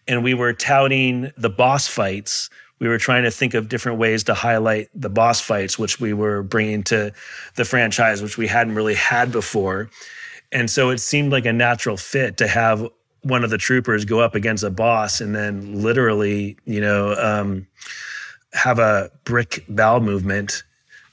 [0.07, 2.51] and we were touting the boss fights.
[2.79, 6.13] We were trying to think of different ways to highlight the boss fights, which we
[6.13, 7.13] were bringing to
[7.55, 9.91] the franchise, which we hadn't really had before.
[10.53, 12.89] And so it seemed like a natural fit to have
[13.23, 17.67] one of the troopers go up against a boss and then literally, you know, um,
[18.53, 20.63] have a brick bowel movement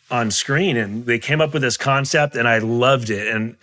[0.09, 0.75] on screen.
[0.77, 3.33] And they came up with this concept and I loved it.
[3.33, 3.55] And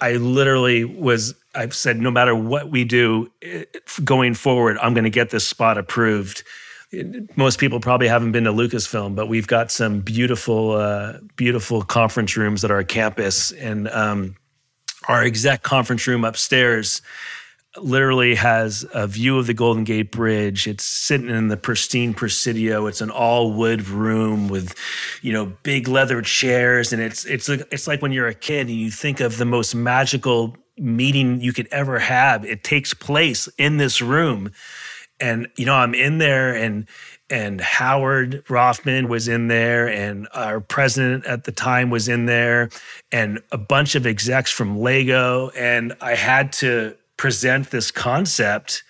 [0.00, 3.64] I literally was, I've said, no matter what we do eh,
[4.04, 6.42] going forward, I'm going to get this spot approved.
[7.36, 12.36] Most people probably haven't been to Lucasfilm, but we've got some beautiful, uh, beautiful conference
[12.36, 13.52] rooms at our campus.
[13.52, 14.36] And, um,
[15.08, 17.00] our exec conference room upstairs
[17.76, 20.66] literally has a view of the Golden Gate Bridge.
[20.66, 22.86] It's sitting in the pristine Presidio.
[22.86, 24.74] It's an all wood room with,
[25.22, 28.76] you know, big leather chairs, and it's it's it's like when you're a kid and
[28.76, 32.44] you think of the most magical meeting you could ever have.
[32.44, 34.50] It takes place in this room,
[35.20, 36.86] and you know I'm in there and.
[37.32, 42.70] And Howard Roffman was in there, and our president at the time was in there,
[43.12, 45.50] and a bunch of execs from Lego.
[45.50, 48.82] And I had to present this concept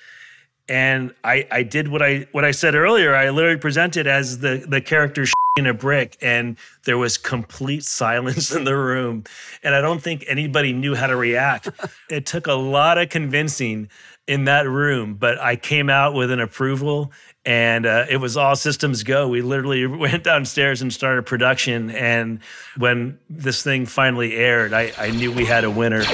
[0.69, 3.13] and I, I did what I what I said earlier.
[3.13, 5.27] I literally presented as the the character
[5.57, 9.25] in a brick, and there was complete silence in the room,
[9.65, 11.71] and I don't think anybody knew how to react.
[12.09, 13.91] it took a lot of convincing
[14.29, 17.11] in that room, but I came out with an approval,
[17.45, 19.27] and uh, it was all systems go.
[19.27, 22.39] We literally went downstairs and started production, and
[22.77, 26.05] when this thing finally aired, I, I knew we had a winner.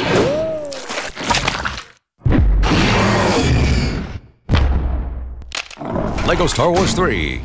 [6.26, 7.40] Lego Star Wars 3.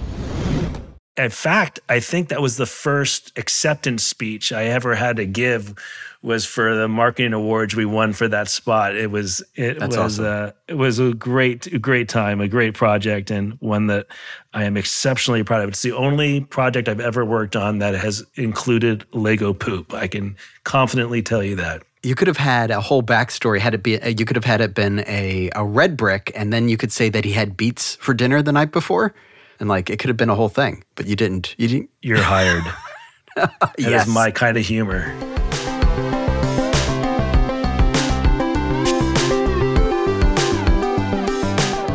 [1.16, 5.76] In fact, I think that was the first acceptance speech I ever had to give
[6.24, 8.96] was for the marketing awards we won for that spot.
[8.96, 10.26] It was it That's was awesome.
[10.26, 14.08] uh, it was a great a great time, a great project, and one that
[14.56, 15.70] I am exceptionally proud of.
[15.70, 19.94] It's the only project I've ever worked on that has included Lego poop.
[19.94, 21.84] I can confidently tell you that.
[22.04, 23.60] You could have had a whole backstory.
[23.60, 26.68] Had it be, you could have had it been a, a red brick, and then
[26.68, 29.14] you could say that he had beets for dinner the night before,
[29.60, 30.84] and like it could have been a whole thing.
[30.96, 31.54] But you didn't.
[31.60, 31.90] You didn't.
[32.02, 32.64] You're hired.
[33.34, 34.08] That is Yes.
[34.10, 35.16] my kind of humor.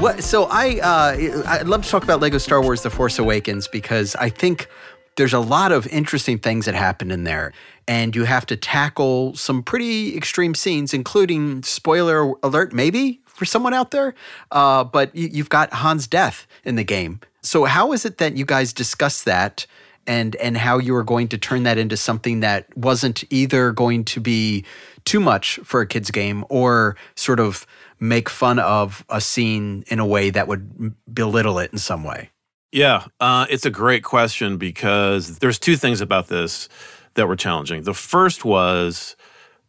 [0.01, 0.23] What?
[0.23, 4.15] So I uh, I'd love to talk about Lego Star Wars: The Force Awakens because
[4.17, 4.69] I think
[5.17, 7.53] there's a lot of interesting things that happen in there,
[7.89, 13.75] and you have to tackle some pretty extreme scenes, including spoiler alert, maybe for someone
[13.75, 14.15] out there.
[14.51, 17.21] Uh, but you, you've got Han's death in the game.
[17.43, 19.67] So how is it that you guys discuss that?
[20.09, 24.05] And, and how you were going to turn that into something that wasn't either going
[24.05, 24.65] to be
[25.05, 27.67] too much for a kid's game or sort of
[27.99, 32.31] make fun of a scene in a way that would belittle it in some way.
[32.73, 36.69] Yeah, uh, it's a great question because there's two things about this
[37.15, 37.83] that were challenging.
[37.83, 39.17] The first was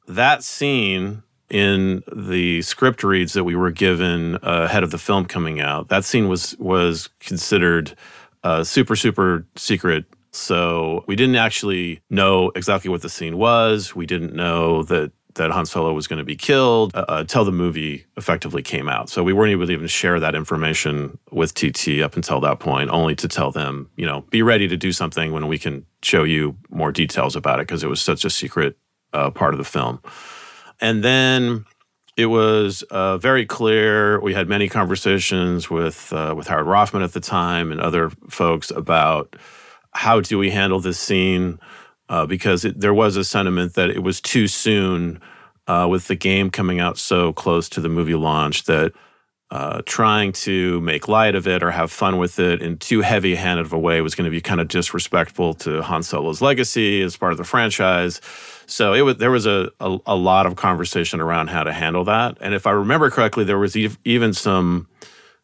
[0.08, 5.26] that scene in the script reads that we were given uh, ahead of the film
[5.26, 5.90] coming out.
[5.90, 7.96] That scene was was considered
[8.44, 10.06] uh, super super secret.
[10.32, 13.96] So we didn't actually know exactly what the scene was.
[13.96, 17.52] We didn't know that that Han Solo was going to be killed uh, until the
[17.52, 19.10] movie effectively came out.
[19.10, 22.90] So we weren't able to even share that information with TT up until that point,
[22.90, 26.24] only to tell them, you know, be ready to do something when we can show
[26.24, 28.78] you more details about it because it was such a secret
[29.14, 30.02] uh, part of the film.
[30.80, 31.66] And then
[32.18, 34.20] it was uh, very clear.
[34.22, 38.72] We had many conversations with uh, with Howard Roffman at the time and other folks
[38.72, 39.36] about
[39.92, 41.60] how do we handle this scene
[42.10, 45.20] uh, because it, there was a sentiment that it was too soon
[45.68, 48.94] uh, with the game coming out so close to the movie launch that
[49.50, 53.66] uh, trying to make light of it or have fun with it in too heavy-handed
[53.66, 57.16] of a way was going to be kind of disrespectful to Han Solo's legacy as
[57.16, 58.20] part of the franchise.
[58.66, 62.04] So it was there was a, a, a lot of conversation around how to handle
[62.06, 64.90] that, and if I remember correctly, there was ev- even some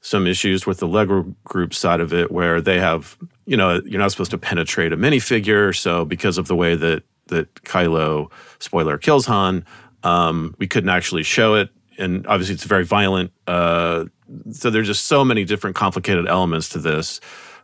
[0.04, 4.02] some issues with the Lego group side of it where they have, you know, you're
[4.02, 5.76] not supposed to penetrate a minifigure.
[5.76, 8.30] So because of the way that that Kylo,
[8.60, 9.66] spoiler, kills Han,
[10.04, 11.70] um, we couldn't actually show it.
[11.98, 13.32] And obviously it's very violent.
[13.48, 14.06] Uh,
[14.52, 17.22] so there's just so many different complicated elements to this.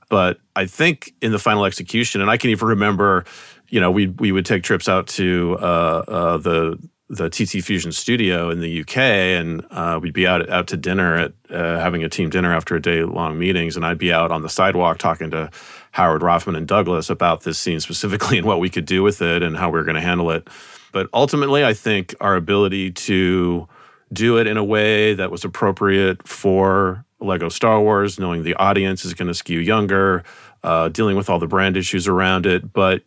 [0.07, 3.25] But I think in the final execution, and I can even remember,
[3.67, 6.79] you know, we we would take trips out to uh, uh, the
[7.09, 11.15] the TT Fusion studio in the UK, and uh, we'd be out out to dinner
[11.15, 14.31] at uh, having a team dinner after a day long meetings, and I'd be out
[14.31, 15.49] on the sidewalk talking to
[15.91, 19.41] Howard Roffman and Douglas about this scene specifically and what we could do with it
[19.41, 20.47] and how we were going to handle it.
[20.91, 23.67] But ultimately, I think our ability to
[24.13, 29.03] do it in a way that was appropriate for Lego Star Wars, knowing the audience
[29.03, 30.23] is going to skew younger,
[30.63, 33.01] uh, dealing with all the brand issues around it, but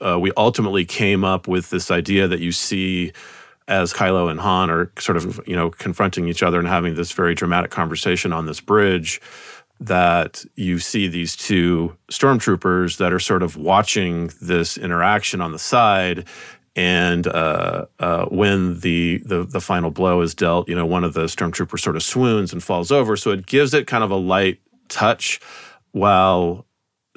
[0.00, 3.12] uh, we ultimately came up with this idea that you see
[3.70, 7.12] as Kylo and Han are sort of, you know, confronting each other and having this
[7.12, 9.20] very dramatic conversation on this bridge,
[9.80, 15.58] that you see these two stormtroopers that are sort of watching this interaction on the
[15.58, 16.26] side.
[16.76, 21.14] And uh, uh, when the, the the final blow is dealt, you know, one of
[21.14, 23.16] the stormtroopers sort of swoons and falls over.
[23.16, 25.40] So it gives it kind of a light touch,
[25.92, 26.66] while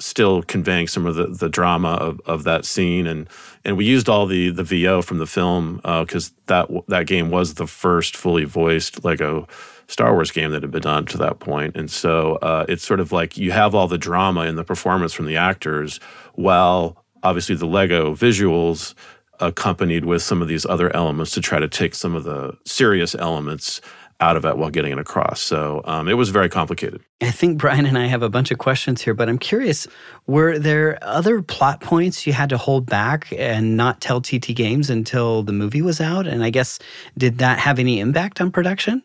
[0.00, 3.06] still conveying some of the, the drama of, of that scene.
[3.06, 3.28] And
[3.64, 7.54] and we used all the the VO from the film because that that game was
[7.54, 9.46] the first fully voiced Lego
[9.86, 11.76] Star Wars game that had been done to that point.
[11.76, 15.12] And so uh, it's sort of like you have all the drama in the performance
[15.12, 16.00] from the actors
[16.34, 18.94] while obviously the Lego visuals
[19.40, 23.14] accompanied with some of these other elements to try to take some of the serious
[23.14, 23.80] elements
[24.24, 25.40] out of it while getting it across.
[25.40, 27.02] So um, it was very complicated.
[27.20, 29.86] I think Brian and I have a bunch of questions here, but I'm curious
[30.26, 34.88] were there other plot points you had to hold back and not tell TT Games
[34.88, 36.26] until the movie was out?
[36.26, 36.78] And I guess,
[37.18, 39.02] did that have any impact on production?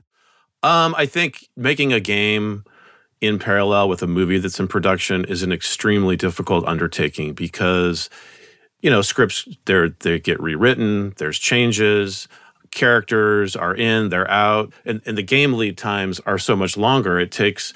[0.64, 2.64] Um, I think making a game
[3.22, 8.10] in parallel with a movie that's in production is an extremely difficult undertaking because
[8.82, 12.30] you know scripts they they get rewritten there's changes
[12.72, 17.20] characters are in, they're out, and, and the game lead times are so much longer.
[17.20, 17.74] It takes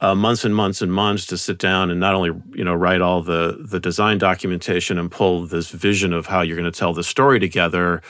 [0.00, 3.00] uh, months and months and months to sit down and not only you know write
[3.00, 6.92] all the the design documentation and pull this vision of how you're going to tell
[6.92, 8.02] the story together,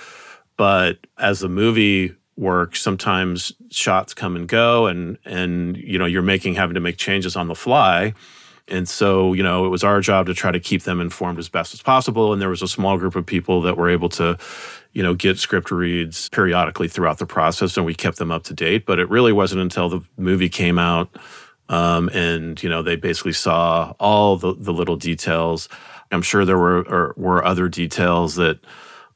[0.57, 6.23] but as the movie works, sometimes shots come and go, and and you know you're
[6.23, 8.15] making having to make changes on the fly.
[8.69, 11.49] And so, you know, it was our job to try to keep them informed as
[11.49, 12.33] best as possible.
[12.33, 14.39] And there was a small group of people that were able to,
[14.93, 18.55] you know, get script reads periodically throughout the process, and we kept them up to
[18.55, 18.87] date.
[18.87, 21.09] But it really wasn't until the movie came out,
[21.69, 25.69] um, and you know, they basically saw all the the little details.
[26.11, 28.61] I'm sure there were or, were other details that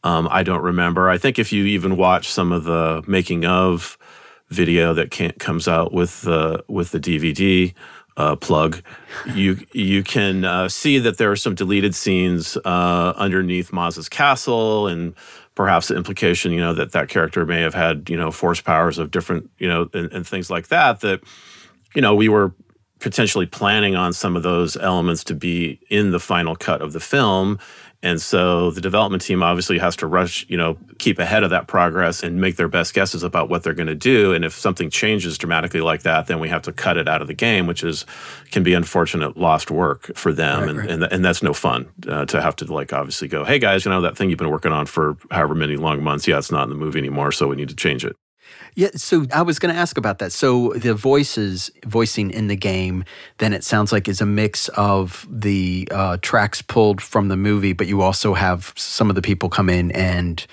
[0.02, 1.08] um, I don't remember.
[1.08, 3.98] I think if you even watch some of the making of
[4.48, 7.74] video that comes out with the with the DVD
[8.16, 8.82] uh, plug,
[9.34, 14.86] you you can uh, see that there are some deleted scenes uh, underneath Maz's castle
[14.86, 15.14] and
[15.56, 18.98] perhaps the implication, you know, that that character may have had, you know, force powers
[18.98, 21.20] of different, you know, and, and things like that, that,
[21.94, 22.54] you know, we were
[23.00, 27.00] potentially planning on some of those elements to be in the final cut of the
[27.00, 27.58] film.
[28.06, 31.66] And so the development team obviously has to rush, you know, keep ahead of that
[31.66, 34.32] progress and make their best guesses about what they're going to do.
[34.32, 37.26] And if something changes dramatically like that, then we have to cut it out of
[37.26, 38.06] the game, which is
[38.52, 40.60] can be unfortunate lost work for them.
[40.60, 40.90] Right, and, right.
[40.90, 43.90] and and that's no fun uh, to have to like obviously go, hey guys, you
[43.90, 46.62] know that thing you've been working on for however many long months, yeah, it's not
[46.62, 48.14] in the movie anymore, so we need to change it.
[48.74, 50.32] Yeah, so I was going to ask about that.
[50.32, 53.04] So the voices voicing in the game,
[53.38, 57.72] then it sounds like is a mix of the uh, tracks pulled from the movie,
[57.72, 60.46] but you also have some of the people come in and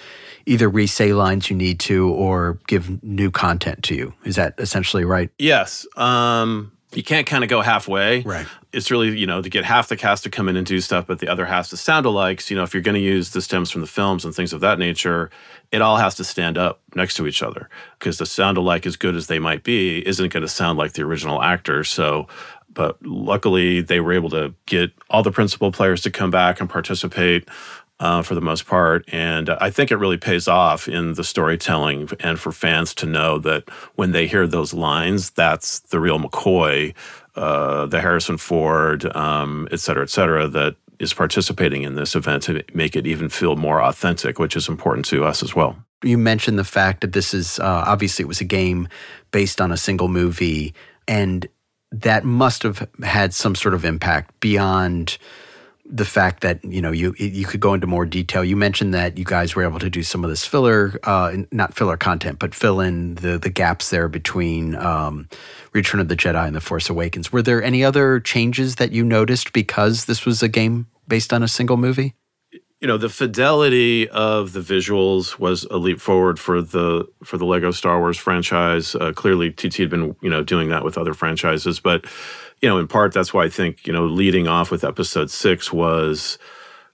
[0.46, 4.14] either re-say lines you need to or give new content to you.
[4.24, 5.30] Is that essentially right?
[5.38, 5.86] Yes.
[5.96, 8.22] Um, you can't kind of go halfway.
[8.22, 8.46] Right.
[8.72, 11.08] It's really, you know, to get half the cast to come in and do stuff,
[11.08, 12.42] but the other half to sound alike.
[12.42, 14.54] So, you know, if you're going to use the stems from the films and things
[14.54, 15.30] of that nature,
[15.74, 17.68] it all has to stand up next to each other
[17.98, 20.94] because the sound alike, as good as they might be, isn't going to sound like
[20.94, 21.84] the original actor.
[21.84, 22.28] So,
[22.72, 26.70] but luckily they were able to get all the principal players to come back and
[26.70, 27.50] participate
[28.00, 29.04] uh, for the most part.
[29.12, 33.40] And I think it really pays off in the storytelling and for fans to know
[33.40, 33.64] that
[33.96, 36.94] when they hear those lines, that's the real McCoy,
[37.36, 42.44] uh, the Harrison Ford, um, et cetera, et cetera, that is participating in this event
[42.44, 45.76] to make it even feel more authentic, which is important to us as well.
[46.04, 48.88] You mentioned the fact that this is uh, obviously it was a game
[49.32, 50.74] based on a single movie,
[51.08, 51.48] and
[51.92, 55.18] that must have had some sort of impact beyond
[55.86, 58.44] the fact that you know you you could go into more detail.
[58.44, 61.76] You mentioned that you guys were able to do some of this filler, uh, not
[61.76, 65.28] filler content, but fill in the the gaps there between um,
[65.74, 67.32] Return of the Jedi and The Force Awakens.
[67.32, 71.44] Were there any other changes that you noticed because this was a game based on
[71.44, 72.16] a single movie?
[72.80, 77.46] You know, the fidelity of the visuals was a leap forward for the for the
[77.46, 78.94] Lego Star Wars franchise.
[78.94, 82.06] Uh, clearly, TT had been you know doing that with other franchises, but
[82.64, 85.74] you know, in part, that's why I think, you know, leading off with episode six
[85.74, 86.38] was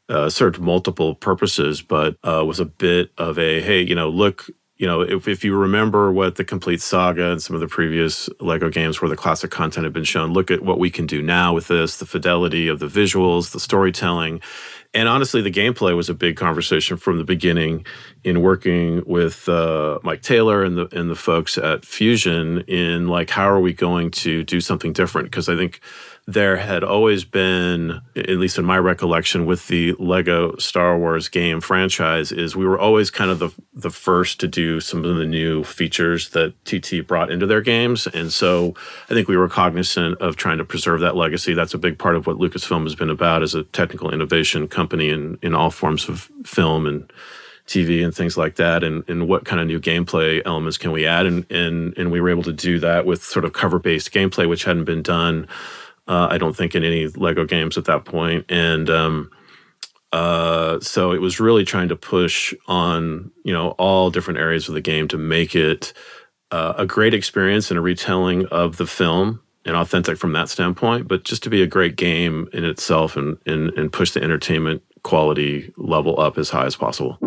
[0.10, 4.49] uh, served multiple purposes, but uh, was a bit of a, hey, you know, look,
[4.80, 8.30] you know, if, if you remember what the complete saga and some of the previous
[8.39, 11.21] Lego games where the classic content had been shown, look at what we can do
[11.21, 14.39] now with this, the fidelity of the visuals, the storytelling.
[14.93, 17.86] And honestly, the gameplay was a big conversation from the beginning
[18.23, 23.30] in working with uh, Mike Taylor and the and the folks at Fusion in like
[23.30, 25.30] how are we going to do something different?
[25.30, 25.82] Because I think
[26.34, 31.59] there had always been, at least in my recollection, with the Lego Star Wars game
[31.59, 35.25] franchise, is we were always kind of the the first to do some of the
[35.25, 38.75] new features that TT brought into their games, and so
[39.09, 41.55] I think we were cognizant of trying to preserve that legacy.
[41.55, 45.09] That's a big part of what Lucasfilm has been about as a technical innovation company
[45.09, 47.11] in in all forms of film and
[47.65, 51.07] TV and things like that, and, and what kind of new gameplay elements can we
[51.07, 54.11] add, and and and we were able to do that with sort of cover based
[54.11, 55.47] gameplay, which hadn't been done
[56.10, 59.30] Uh, I don't think in any Lego games at that point, and um,
[60.12, 64.74] uh, so it was really trying to push on you know all different areas of
[64.74, 65.93] the game to make it
[66.49, 71.07] uh, a great experience and a retelling of the film and authentic from that standpoint,
[71.07, 74.82] but just to be a great game in itself and and, and push the entertainment
[75.03, 77.20] quality level up as high as possible.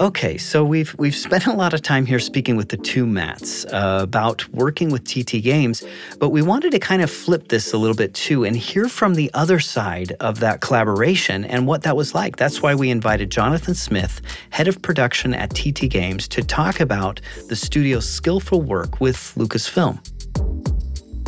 [0.00, 3.64] Okay, so we've we've spent a lot of time here speaking with the two Matts
[3.64, 5.82] uh, about working with TT Games,
[6.20, 9.14] but we wanted to kind of flip this a little bit too and hear from
[9.14, 12.36] the other side of that collaboration and what that was like.
[12.36, 14.20] That's why we invited Jonathan Smith,
[14.50, 19.98] head of production at TT Games, to talk about the studio's skillful work with Lucasfilm.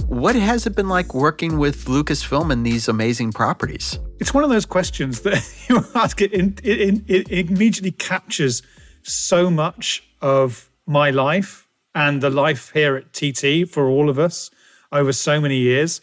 [0.08, 3.98] What has it been like working with Lucasfilm and these amazing properties?
[4.20, 8.62] It's one of those questions that you ask it, it, it, it immediately captures
[9.02, 14.50] so much of my life and the life here at TT for all of us
[14.92, 16.02] over so many years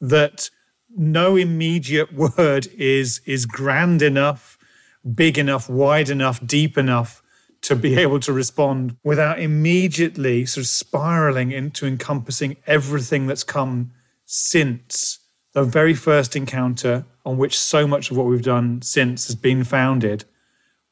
[0.00, 0.48] that
[0.96, 4.56] no immediate word is is grand enough,
[5.14, 7.22] big enough, wide enough, deep enough
[7.62, 13.90] to be able to respond without immediately sort of spiraling into encompassing everything that's come
[14.24, 15.18] since
[15.56, 19.64] the very first encounter on which so much of what we've done since has been
[19.64, 20.22] founded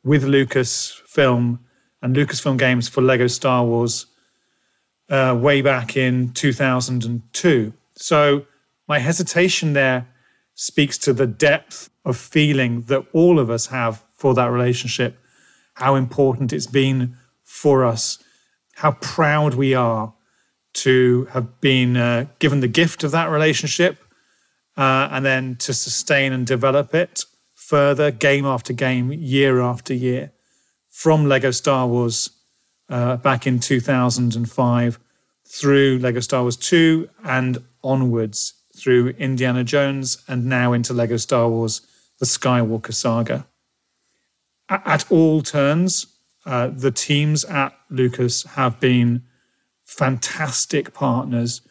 [0.02, 1.58] with Lucasfilm
[2.00, 4.06] and Lucasfilm Games for Lego Star Wars
[5.10, 7.74] uh, way back in 2002.
[7.96, 8.46] So
[8.88, 10.08] my hesitation there
[10.54, 15.18] speaks to the depth of feeling that all of us have for that relationship
[15.74, 18.18] how important it's been for us,
[18.76, 20.14] how proud we are
[20.72, 23.98] to have been uh, given the gift of that relationship,
[24.76, 30.32] uh, and then to sustain and develop it further, game after game, year after year,
[30.88, 32.30] from Lego Star Wars
[32.88, 34.98] uh, back in 2005
[35.46, 41.48] through Lego Star Wars 2 and onwards through Indiana Jones and now into Lego Star
[41.48, 41.80] Wars
[42.18, 43.46] The Skywalker Saga
[44.68, 46.06] at all turns,
[46.46, 49.22] uh, the teams at Lucas have been
[49.82, 51.62] fantastic partners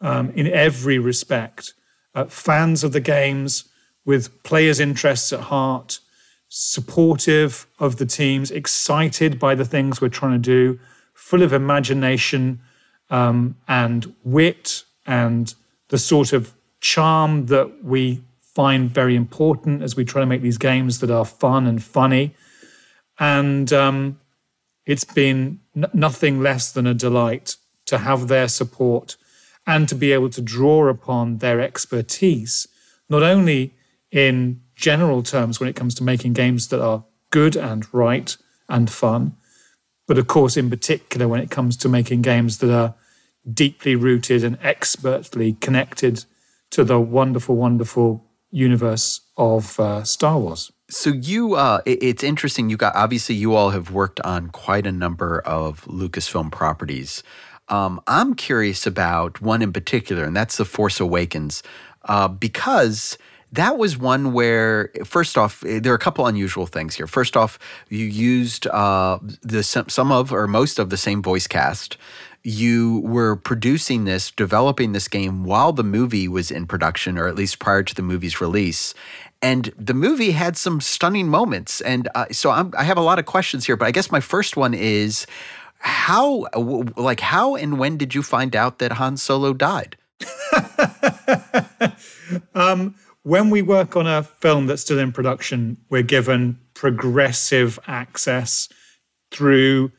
[0.00, 1.74] um, in every respect.
[2.14, 3.64] Uh, fans of the games
[4.04, 6.00] with players' interests at heart,
[6.48, 10.78] supportive of the teams, excited by the things we're trying to do,
[11.14, 12.60] full of imagination
[13.10, 15.54] um, and wit and
[15.88, 20.58] the sort of charm that we find very important as we try to make these
[20.58, 22.34] games that are fun and funny.
[23.18, 24.20] And um,
[24.84, 27.56] it's been n- nothing less than a delight
[27.86, 29.16] to have their support
[29.66, 32.66] and to be able to draw upon their expertise,
[33.08, 33.74] not only
[34.10, 38.36] in general terms when it comes to making games that are good and right
[38.68, 39.36] and fun,
[40.06, 42.94] but of course, in particular, when it comes to making games that are
[43.50, 46.24] deeply rooted and expertly connected
[46.70, 50.70] to the wonderful, wonderful universe of uh, Star Wars.
[50.90, 52.68] So you, uh, it's interesting.
[52.68, 57.22] You got obviously you all have worked on quite a number of Lucasfilm properties.
[57.68, 61.62] Um, I'm curious about one in particular, and that's The Force Awakens,
[62.04, 63.16] uh, because
[63.52, 67.06] that was one where, first off, eh, there are a couple unusual things here.
[67.06, 67.58] First off,
[67.88, 71.96] you used uh, the some of or most of the same voice cast
[72.44, 77.34] you were producing this, developing this game while the movie was in production, or at
[77.34, 78.94] least prior to the movie's release.
[79.40, 81.80] And the movie had some stunning moments.
[81.80, 84.20] And uh, so I'm, I have a lot of questions here, but I guess my
[84.20, 85.26] first one is
[85.82, 86.46] how,
[86.96, 89.96] like, how and when did you find out that Han Solo died?
[92.54, 98.68] um, when we work on a film that's still in production, we're given progressive access
[99.30, 99.90] through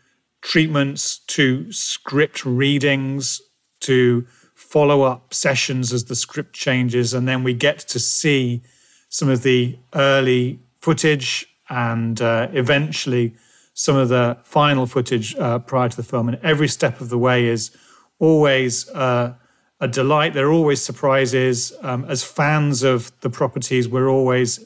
[0.42, 3.42] treatments to script readings
[3.82, 4.26] to
[4.56, 7.14] follow up sessions as the script changes.
[7.14, 8.62] And then we get to see
[9.10, 13.36] some of the early footage and uh, eventually
[13.74, 16.30] some of the final footage uh, prior to the film.
[16.30, 17.76] And every step of the way is
[18.20, 19.34] always uh,
[19.80, 20.34] a delight.
[20.34, 21.74] There are always surprises.
[21.82, 24.66] Um, as fans of the properties, we're always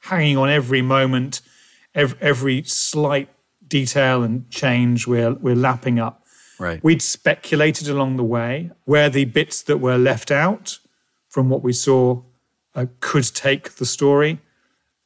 [0.00, 1.40] hanging on every moment,
[1.94, 3.28] every, every slight
[3.66, 6.24] detail and change we're, we're lapping up.
[6.58, 6.82] Right.
[6.82, 10.78] We'd speculated along the way where the bits that were left out
[11.28, 12.22] from what we saw
[12.74, 14.40] uh, could take the story.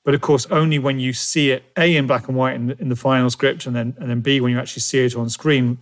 [0.05, 2.89] But of course, only when you see it, A, in black and white in, in
[2.89, 5.79] the final script, and then, and then B, when you actually see it on screen,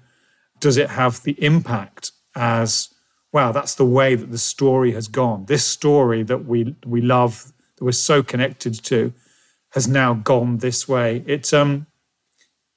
[0.61, 2.93] does it have the impact as,
[3.33, 5.45] wow, that's the way that the story has gone.
[5.47, 9.12] This story that we, we love, that we're so connected to,
[9.71, 11.23] has now gone this way.
[11.27, 11.87] It's, um,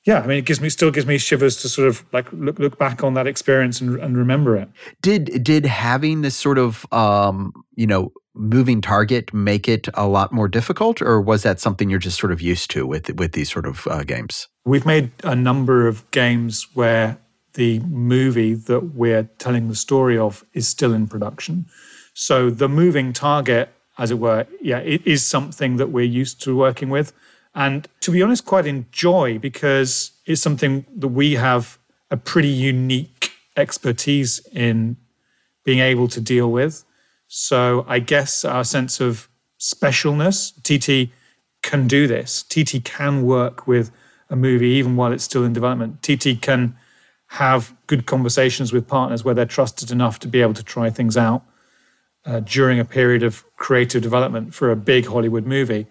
[0.03, 2.57] yeah, I mean, it gives me still gives me shivers to sort of like look
[2.57, 4.69] look back on that experience and, and remember it.
[5.01, 10.31] Did did having this sort of um, you know moving target make it a lot
[10.31, 13.51] more difficult, or was that something you're just sort of used to with with these
[13.51, 14.47] sort of uh, games?
[14.65, 17.17] We've made a number of games where
[17.53, 21.65] the movie that we're telling the story of is still in production.
[22.13, 26.55] So the moving target, as it were, yeah, it is something that we're used to
[26.55, 27.13] working with.
[27.53, 31.77] And to be honest, quite enjoy because it's something that we have
[32.09, 34.97] a pretty unique expertise in
[35.63, 36.83] being able to deal with.
[37.27, 39.29] So I guess our sense of
[39.59, 41.11] specialness, TT
[41.61, 42.43] can do this.
[42.43, 43.91] TT can work with
[44.29, 46.01] a movie even while it's still in development.
[46.01, 46.75] TT can
[47.27, 51.15] have good conversations with partners where they're trusted enough to be able to try things
[51.15, 51.43] out
[52.25, 55.87] uh, during a period of creative development for a big Hollywood movie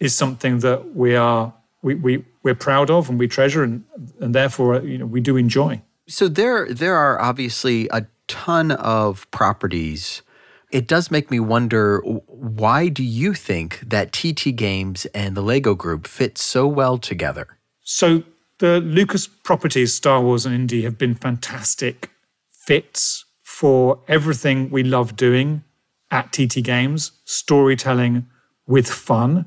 [0.00, 3.84] is something that we are we, we we're proud of and we treasure and
[4.20, 5.80] and therefore you know we do enjoy.
[6.06, 10.22] So there there are obviously a ton of properties.
[10.70, 15.74] It does make me wonder why do you think that TT Games and the Lego
[15.74, 17.56] Group fit so well together?
[17.84, 18.22] So
[18.58, 22.10] the Lucas properties, Star Wars and Indy, have been fantastic
[22.50, 25.64] fits for everything we love doing
[26.10, 28.26] at TT Games, storytelling
[28.66, 29.46] with fun.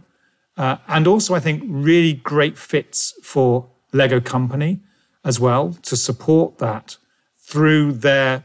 [0.62, 4.80] Uh, and also, I think, really great fits for Lego Company
[5.26, 6.97] as well to support that
[7.39, 8.43] through their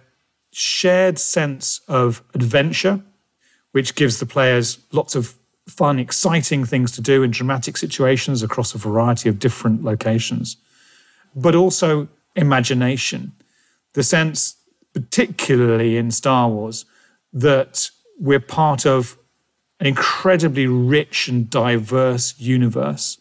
[0.51, 3.03] shared sense of adventure,
[3.73, 5.35] which gives the players lots of
[5.69, 10.57] fun, exciting things to do in dramatic situations across a variety of different locations,
[11.35, 13.31] but also imagination.
[13.93, 14.57] The sense,
[14.95, 16.87] particularly in Star Wars,
[17.35, 19.19] that we're part of
[19.81, 23.19] an incredibly rich and diverse universe.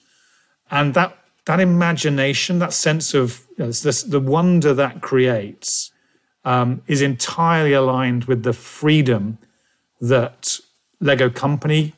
[0.72, 5.92] And that that imagination, that sense of you know, this, the wonder that creates,
[6.44, 9.38] um, is entirely aligned with the freedom
[10.02, 10.60] that
[11.00, 11.94] Lego Company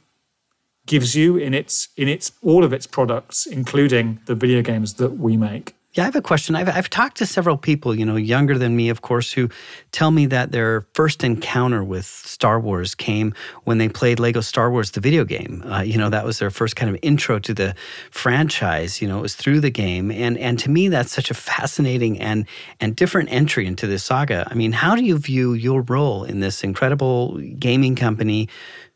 [0.86, 5.18] gives you in its in its all of its products, including the video games that
[5.18, 5.77] we make.
[5.94, 6.56] Yeah, I have a question.
[6.56, 9.50] I've, I've talked to several people, you know, younger than me, of course, who
[9.92, 13.34] tell me that their first encounter with Star Wars came
[13.64, 15.64] when they played Lego Star Wars, the video game.
[15.66, 17.74] Uh, you know, that was their first kind of intro to the
[18.12, 19.02] franchise.
[19.02, 22.20] You know, it was through the game, and and to me, that's such a fascinating
[22.20, 22.46] and
[22.80, 24.48] and different entry into this saga.
[24.52, 28.50] I mean, how do you view your role in this incredible gaming company?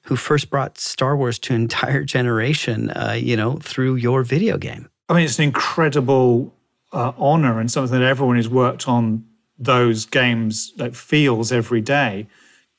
[0.05, 4.57] Who first brought Star Wars to an entire generation, uh, you know, through your video
[4.57, 4.89] game?
[5.09, 6.53] I mean, it's an incredible
[6.93, 9.25] uh, honor and something that everyone who's worked on
[9.57, 12.27] those games like feels every day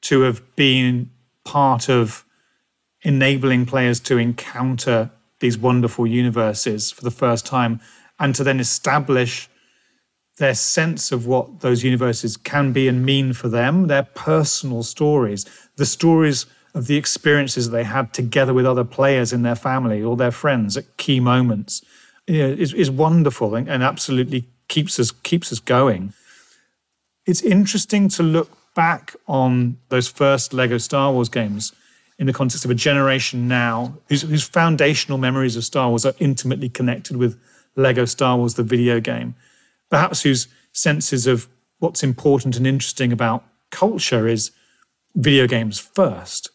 [0.01, 1.11] to have been
[1.45, 2.25] part of
[3.03, 5.11] enabling players to encounter
[5.41, 7.81] these wonderful universes for the first time
[8.19, 9.49] and to then establish
[10.39, 15.45] their sense of what those universes can be and mean for them, their personal stories,
[15.77, 20.17] the stories of the experiences they had together with other players in their family or
[20.17, 21.83] their friends at key moments
[22.29, 26.13] know, is, is wonderful and, and absolutely keeps us keeps us going.
[27.27, 31.73] It's interesting to look back on those first Lego Star Wars games
[32.19, 36.15] in the context of a generation now whose, whose, foundational memories of Star Wars are
[36.19, 37.39] intimately connected with
[37.77, 39.35] Lego Star Wars, the video game,
[39.91, 41.49] perhaps whose senses of
[41.79, 44.53] what's important and interesting about culture is
[45.15, 46.51] video games first.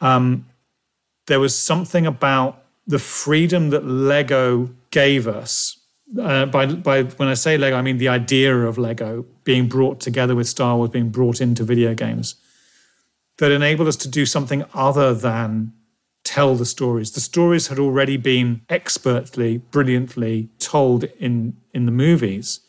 [0.00, 0.46] Um,
[1.26, 5.78] there was something about the freedom that Lego gave us.
[6.20, 10.00] Uh, by by when I say Lego, I mean the idea of Lego being brought
[10.00, 12.34] together with Star Wars, being brought into video games,
[13.38, 15.72] that enabled us to do something other than
[16.24, 17.12] tell the stories.
[17.12, 22.60] The stories had already been expertly, brilliantly told in in the movies.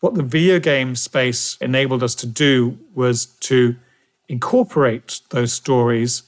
[0.00, 3.76] What the video game space enabled us to do was to
[4.28, 6.22] incorporate those stories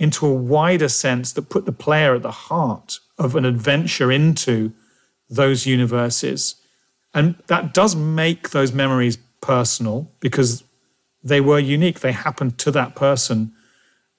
[0.00, 4.72] into a wider sense that put the player at the heart of an adventure into
[5.28, 6.56] those universes.
[7.12, 10.64] And that does make those memories personal because
[11.22, 12.00] they were unique.
[12.00, 13.52] They happened to that person.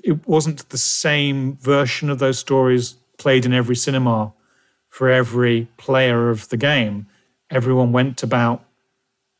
[0.03, 4.33] It wasn't the same version of those stories played in every cinema
[4.87, 7.07] for every player of the game.
[7.49, 8.63] Everyone went about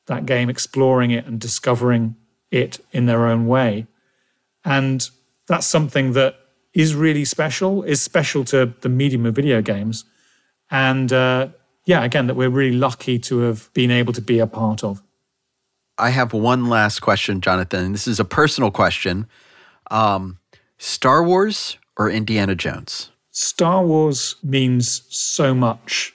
[0.08, 2.16] that game exploring it and discovering
[2.50, 3.86] it in their own way.
[4.66, 5.08] And
[5.48, 6.36] that's something that
[6.74, 10.06] is really special, is special to the medium of video games.
[10.70, 11.50] And uh,
[11.86, 15.02] yeah, again, that we're really lucky to have been able to be a part of.
[15.98, 17.92] I have one last question, Jonathan.
[17.92, 19.28] This is a personal question.
[19.92, 20.40] Um,
[20.78, 23.12] Star Wars or Indiana Jones?
[23.32, 26.14] Star Wars means so much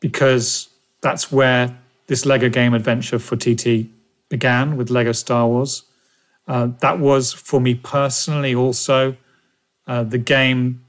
[0.00, 0.68] because
[1.00, 1.76] that's where
[2.06, 3.86] this Lego game adventure for TT
[4.28, 5.82] began with Lego Star Wars.
[6.48, 9.14] Uh, that was for me personally also
[9.86, 10.82] uh, the game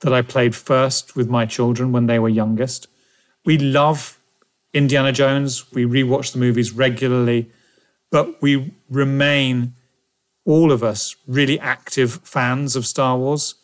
[0.00, 2.86] that I played first with my children when they were youngest.
[3.44, 4.20] We love
[4.72, 5.72] Indiana Jones.
[5.72, 7.50] We rewatch the movies regularly,
[8.12, 9.74] but we remain,
[10.44, 13.56] all of us, really active fans of Star Wars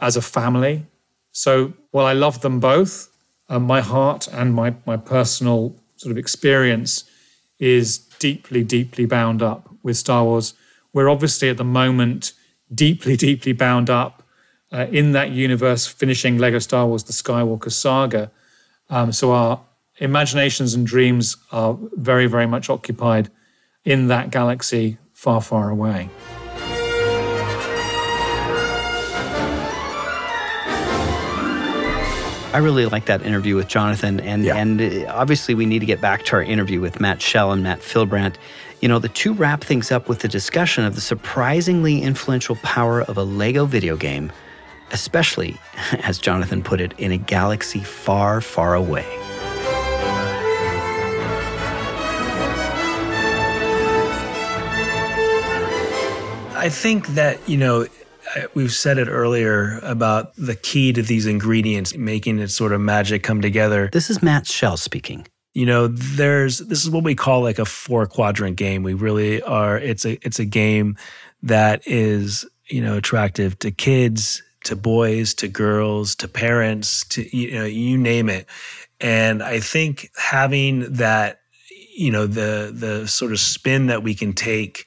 [0.00, 0.86] as a family.
[1.30, 3.08] So while I love them both,
[3.48, 7.04] uh, my heart and my, my personal sort of experience
[7.60, 10.52] is deeply, deeply bound up with Star Wars.
[10.92, 12.32] We're obviously at the moment
[12.74, 14.22] deeply, deeply bound up
[14.72, 18.30] uh, in that universe, finishing Lego Star Wars The Skywalker Saga.
[18.90, 19.60] Um, so our
[19.98, 23.30] imaginations and dreams are very, very much occupied
[23.84, 26.10] in that galaxy far, far away.
[32.52, 34.56] I really like that interview with Jonathan, and Yeah.
[34.56, 37.62] and uh, obviously we need to get back to our interview with Matt Shell and
[37.62, 38.36] Matt Fillbrandt.
[38.80, 43.02] You know, the two wrap things up with the discussion of the surprisingly influential power
[43.02, 44.30] of a Lego video game,
[44.90, 45.58] especially,
[46.02, 49.06] as Jonathan put it, in a galaxy far, far away.
[56.54, 57.86] I think that, you know,
[58.54, 63.22] we've said it earlier about the key to these ingredients, making it sort of magic
[63.22, 63.88] come together.
[63.92, 65.26] This is Matt Shell speaking.
[65.56, 68.82] You know, there's this is what we call like a four quadrant game.
[68.82, 70.98] We really are it's a it's a game
[71.42, 77.54] that is, you know, attractive to kids, to boys, to girls, to parents, to you
[77.54, 78.46] know, you name it.
[79.00, 81.40] And I think having that,
[81.96, 84.84] you know, the the sort of spin that we can take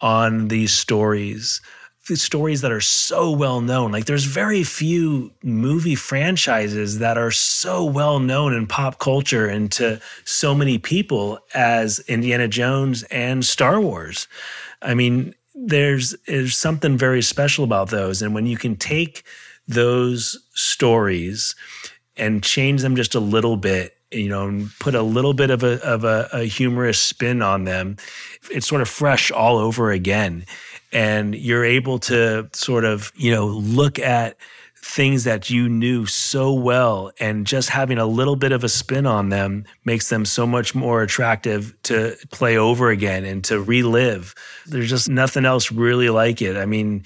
[0.00, 1.60] on these stories
[2.14, 3.90] stories that are so well known.
[3.90, 9.72] Like there's very few movie franchises that are so well known in pop culture and
[9.72, 14.28] to so many people as Indiana Jones and Star Wars.
[14.82, 18.22] I mean there's there's something very special about those.
[18.22, 19.24] And when you can take
[19.66, 21.56] those stories
[22.16, 25.64] and change them just a little bit you know and put a little bit of
[25.64, 27.96] a of a, a humorous spin on them
[28.50, 30.44] it's sort of fresh all over again
[30.96, 34.36] and you're able to sort of you know look at
[34.82, 39.04] things that you knew so well and just having a little bit of a spin
[39.04, 44.32] on them makes them so much more attractive to play over again and to relive.
[44.64, 46.56] There's just nothing else really like it.
[46.56, 47.04] I mean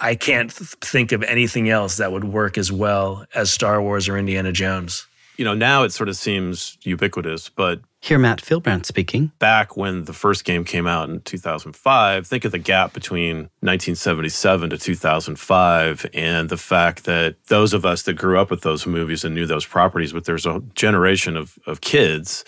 [0.00, 4.08] i can't th- think of anything else that would work as well as star wars
[4.08, 5.06] or indiana jones.
[5.36, 9.30] You know, now it sort of seems ubiquitous, but Here, Matt Fillbrandt speaking.
[9.38, 14.70] back when the first game came out in 2005, think of the gap between 1977
[14.70, 19.24] to 2005 and the fact that those of us that grew up with those movies
[19.24, 22.44] and knew those properties, but there's a generation of, of kids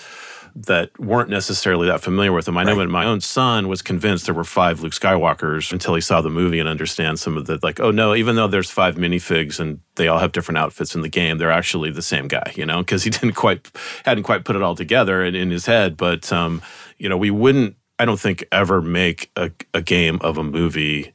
[0.56, 2.56] that weren't necessarily that familiar with them.
[2.56, 6.00] I know when my own son was convinced there were five Luke Skywalkers until he
[6.00, 8.94] saw the movie and understand some of the like, oh no, even though there's five
[8.94, 12.52] minifigs and they all have different outfits in the game, they're actually the same guy,
[12.54, 13.68] you know, because he didn't quite
[14.04, 15.96] hadn't quite put it all together in, in his head.
[15.96, 16.62] But um,
[16.98, 21.14] you know, we wouldn't, I don't think, ever make a, a game of a movie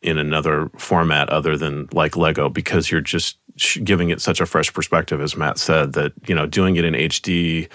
[0.00, 3.36] in another format other than like Lego because you're just
[3.84, 6.94] giving it such a fresh perspective, as Matt said, that you know doing it in
[6.94, 7.68] HD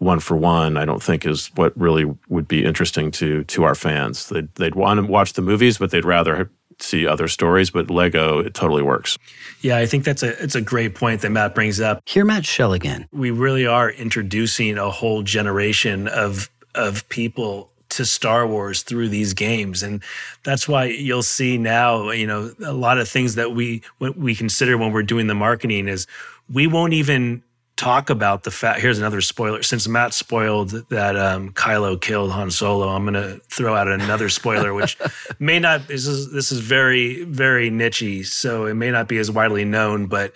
[0.00, 3.74] one for one, I don't think is what really would be interesting to to our
[3.76, 4.28] fans.
[4.28, 7.70] They'd they'd want to watch the movies, but they'd rather see other stories.
[7.70, 9.18] But Lego, it totally works.
[9.60, 12.46] yeah i think that's a it's a great point that matt brings up Here, Matt
[12.46, 13.06] Shell again.
[13.12, 19.34] we really are introducing a whole generation of of people to Star Wars through these
[19.34, 20.02] games and
[20.44, 23.82] that's why you'll see now you know a lot of things that we
[24.16, 26.06] we consider when we're doing the marketing is
[26.50, 27.42] we won't even
[27.80, 32.50] talk about the fact here's another spoiler since Matt spoiled that um, Kylo killed Han
[32.50, 34.98] Solo I'm going to throw out another spoiler which
[35.38, 39.30] may not this is this is very very nichey so it may not be as
[39.30, 40.34] widely known but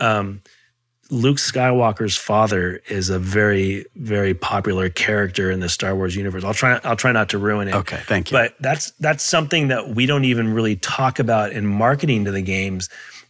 [0.00, 0.40] um,
[1.10, 6.42] Luke Skywalker's father is a very, very popular character in the Star Wars universe.
[6.42, 6.80] I'll try.
[6.82, 7.74] I'll try not to ruin it.
[7.74, 8.36] Okay, thank you.
[8.36, 12.42] But that's that's something that we don't even really talk about in marketing to the
[12.42, 12.88] games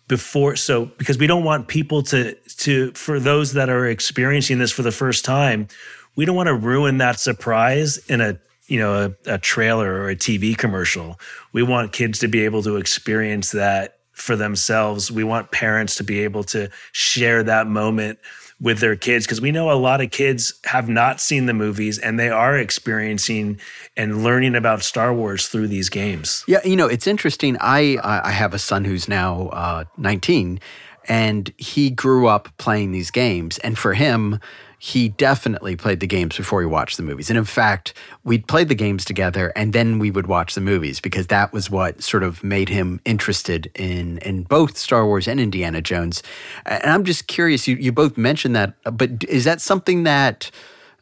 [0.09, 0.57] before.
[0.57, 4.83] So because we don't want people to to for those that are experiencing this for
[4.83, 5.69] the first time,
[6.15, 10.11] we don't want to ruin that surprise in a you know a, a trailer or
[10.11, 11.19] a TV commercial.
[11.53, 15.13] We want kids to be able to experience that for themselves.
[15.13, 18.19] We want parents to be able to share that moment
[18.61, 21.99] with their kids because we know a lot of kids have not seen the movies
[21.99, 23.61] and they are experiencing
[23.97, 26.43] and learning about Star Wars through these games.
[26.49, 27.57] Yeah, you know, it's interesting.
[27.61, 30.61] I I have a son who's now uh, 19,
[31.09, 33.59] and he grew up playing these games.
[33.59, 34.41] And for him,
[34.79, 37.31] he definitely played the games before he watched the movies.
[37.31, 37.95] And in fact,
[38.25, 41.71] we'd played the games together and then we would watch the movies because that was
[41.71, 46.23] what sort of made him interested in in both Star Wars and Indiana Jones.
[46.67, 50.51] And I'm just curious, you, you both mentioned that, but is that something that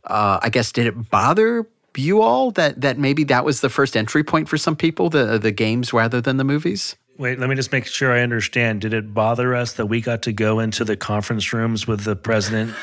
[0.04, 3.96] uh, I guess did it bother you all that that maybe that was the first
[3.96, 6.96] entry point for some people, the the games rather than the movies?
[7.16, 8.80] Wait, let me just make sure I understand.
[8.80, 12.16] Did it bother us that we got to go into the conference rooms with the
[12.16, 12.74] president,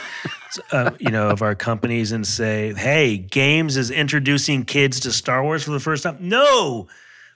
[0.71, 5.43] uh, you know, of our companies and say, "Hey, Games is introducing kids to Star
[5.43, 6.17] Wars for the first time"?
[6.21, 6.87] No,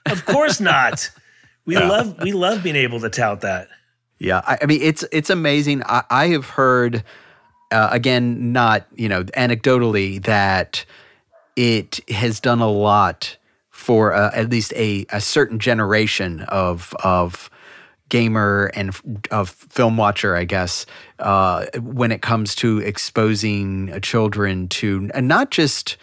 [0.06, 1.10] of course not.
[1.66, 3.68] We love we love being able to tout that.
[4.18, 5.82] Yeah, I, I mean it's it's amazing.
[5.84, 7.04] I, I have heard
[7.70, 10.84] uh, again, not you know anecdotally that
[11.56, 13.36] it has done a lot
[13.86, 17.48] for uh, at least a, a certain generation of of
[18.08, 18.90] gamer and
[19.30, 20.86] of film watcher, I guess,
[21.20, 25.96] uh, when it comes to exposing uh, children to and not just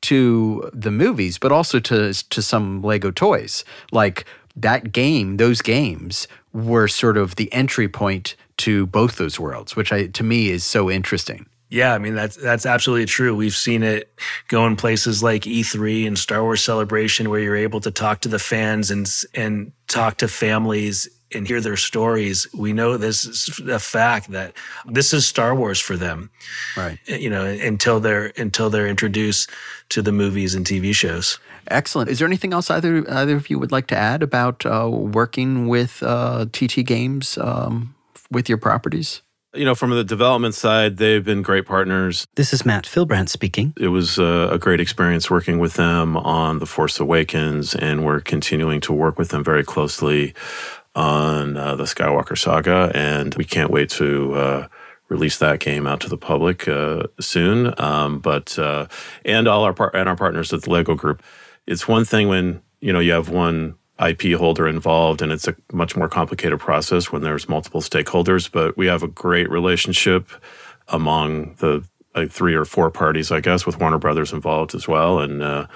[0.00, 3.64] to the movies, but also to to some Lego toys.
[3.92, 4.24] Like
[4.56, 9.92] that game, those games were sort of the entry point to both those worlds, which
[9.92, 11.46] I to me is so interesting.
[11.70, 13.34] Yeah, I mean that's that's absolutely true.
[13.34, 14.10] We've seen it
[14.48, 18.28] go in places like E3 and Star Wars Celebration, where you're able to talk to
[18.28, 22.46] the fans and and talk to families and hear their stories.
[22.54, 24.54] We know this is a fact that
[24.86, 26.30] this is Star Wars for them,
[26.76, 26.98] right?
[27.06, 29.50] You know, until they're until they're introduced
[29.90, 31.38] to the movies and TV shows.
[31.70, 32.08] Excellent.
[32.08, 35.68] Is there anything else either either of you would like to add about uh, working
[35.68, 37.94] with uh, TT Games um,
[38.30, 39.20] with your properties?
[39.54, 42.26] You know, from the development side, they've been great partners.
[42.34, 43.72] This is Matt Fillbrandt speaking.
[43.80, 48.20] It was a, a great experience working with them on The Force Awakens, and we're
[48.20, 50.34] continuing to work with them very closely
[50.94, 52.92] on uh, the Skywalker saga.
[52.94, 54.68] And we can't wait to uh,
[55.08, 57.72] release that game out to the public uh, soon.
[57.78, 58.86] Um, but uh,
[59.24, 61.22] and all our par- and our partners at the Lego Group.
[61.66, 65.56] It's one thing when you know you have one IP holder involved, and it's a
[65.72, 68.50] much more complicated process when there's multiple stakeholders.
[68.50, 70.30] But we have a great relationship
[70.88, 71.84] among the
[72.28, 75.66] three or four parties, I guess, with Warner Brothers involved as well, and uh,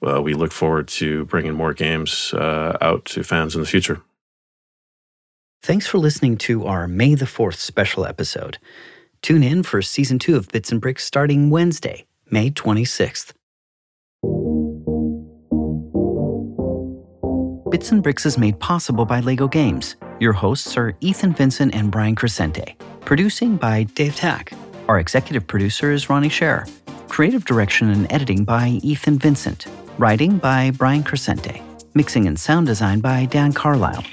[0.00, 4.00] well, we look forward to bringing more games uh, out to fans in the future.
[5.62, 8.56] Thanks for listening to our May the 4th special episode.
[9.20, 13.32] Tune in for season two of Bits and Bricks starting Wednesday, May 26th.
[17.70, 19.94] Bits and Bricks is made possible by LEGO Games.
[20.18, 22.74] Your hosts are Ethan Vincent and Brian Crecente.
[23.04, 24.52] Producing by Dave Tack.
[24.88, 26.66] Our executive producer is Ronnie Scherer.
[27.06, 29.66] Creative direction and editing by Ethan Vincent.
[29.98, 31.62] Writing by Brian Crecente.
[31.94, 34.04] Mixing and sound design by Dan Carlisle.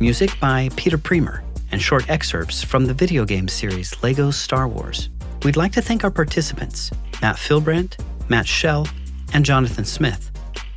[0.00, 1.42] Music by Peter Premer.
[1.70, 5.10] And short excerpts from the video game series LEGO Star Wars.
[5.42, 7.98] We'd like to thank our participants Matt Fillbrandt,
[8.30, 8.88] Matt Shell,
[9.34, 10.31] and Jonathan Smith.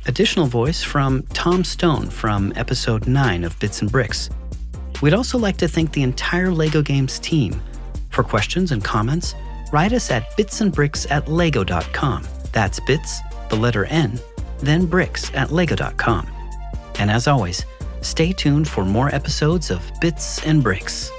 [0.08, 4.30] Additional voice from Tom Stone from episode 9 of Bits and Bricks.
[5.02, 7.60] We'd also like to thank the entire LEGO Games team.
[8.10, 9.34] For questions and comments,
[9.72, 12.24] write us at bitsandbricks at lego.com.
[12.52, 14.18] That's bits, the letter N,
[14.58, 16.28] then bricks at lego.com.
[17.00, 17.66] And as always,
[18.00, 21.10] stay tuned for more episodes of Bits and Bricks.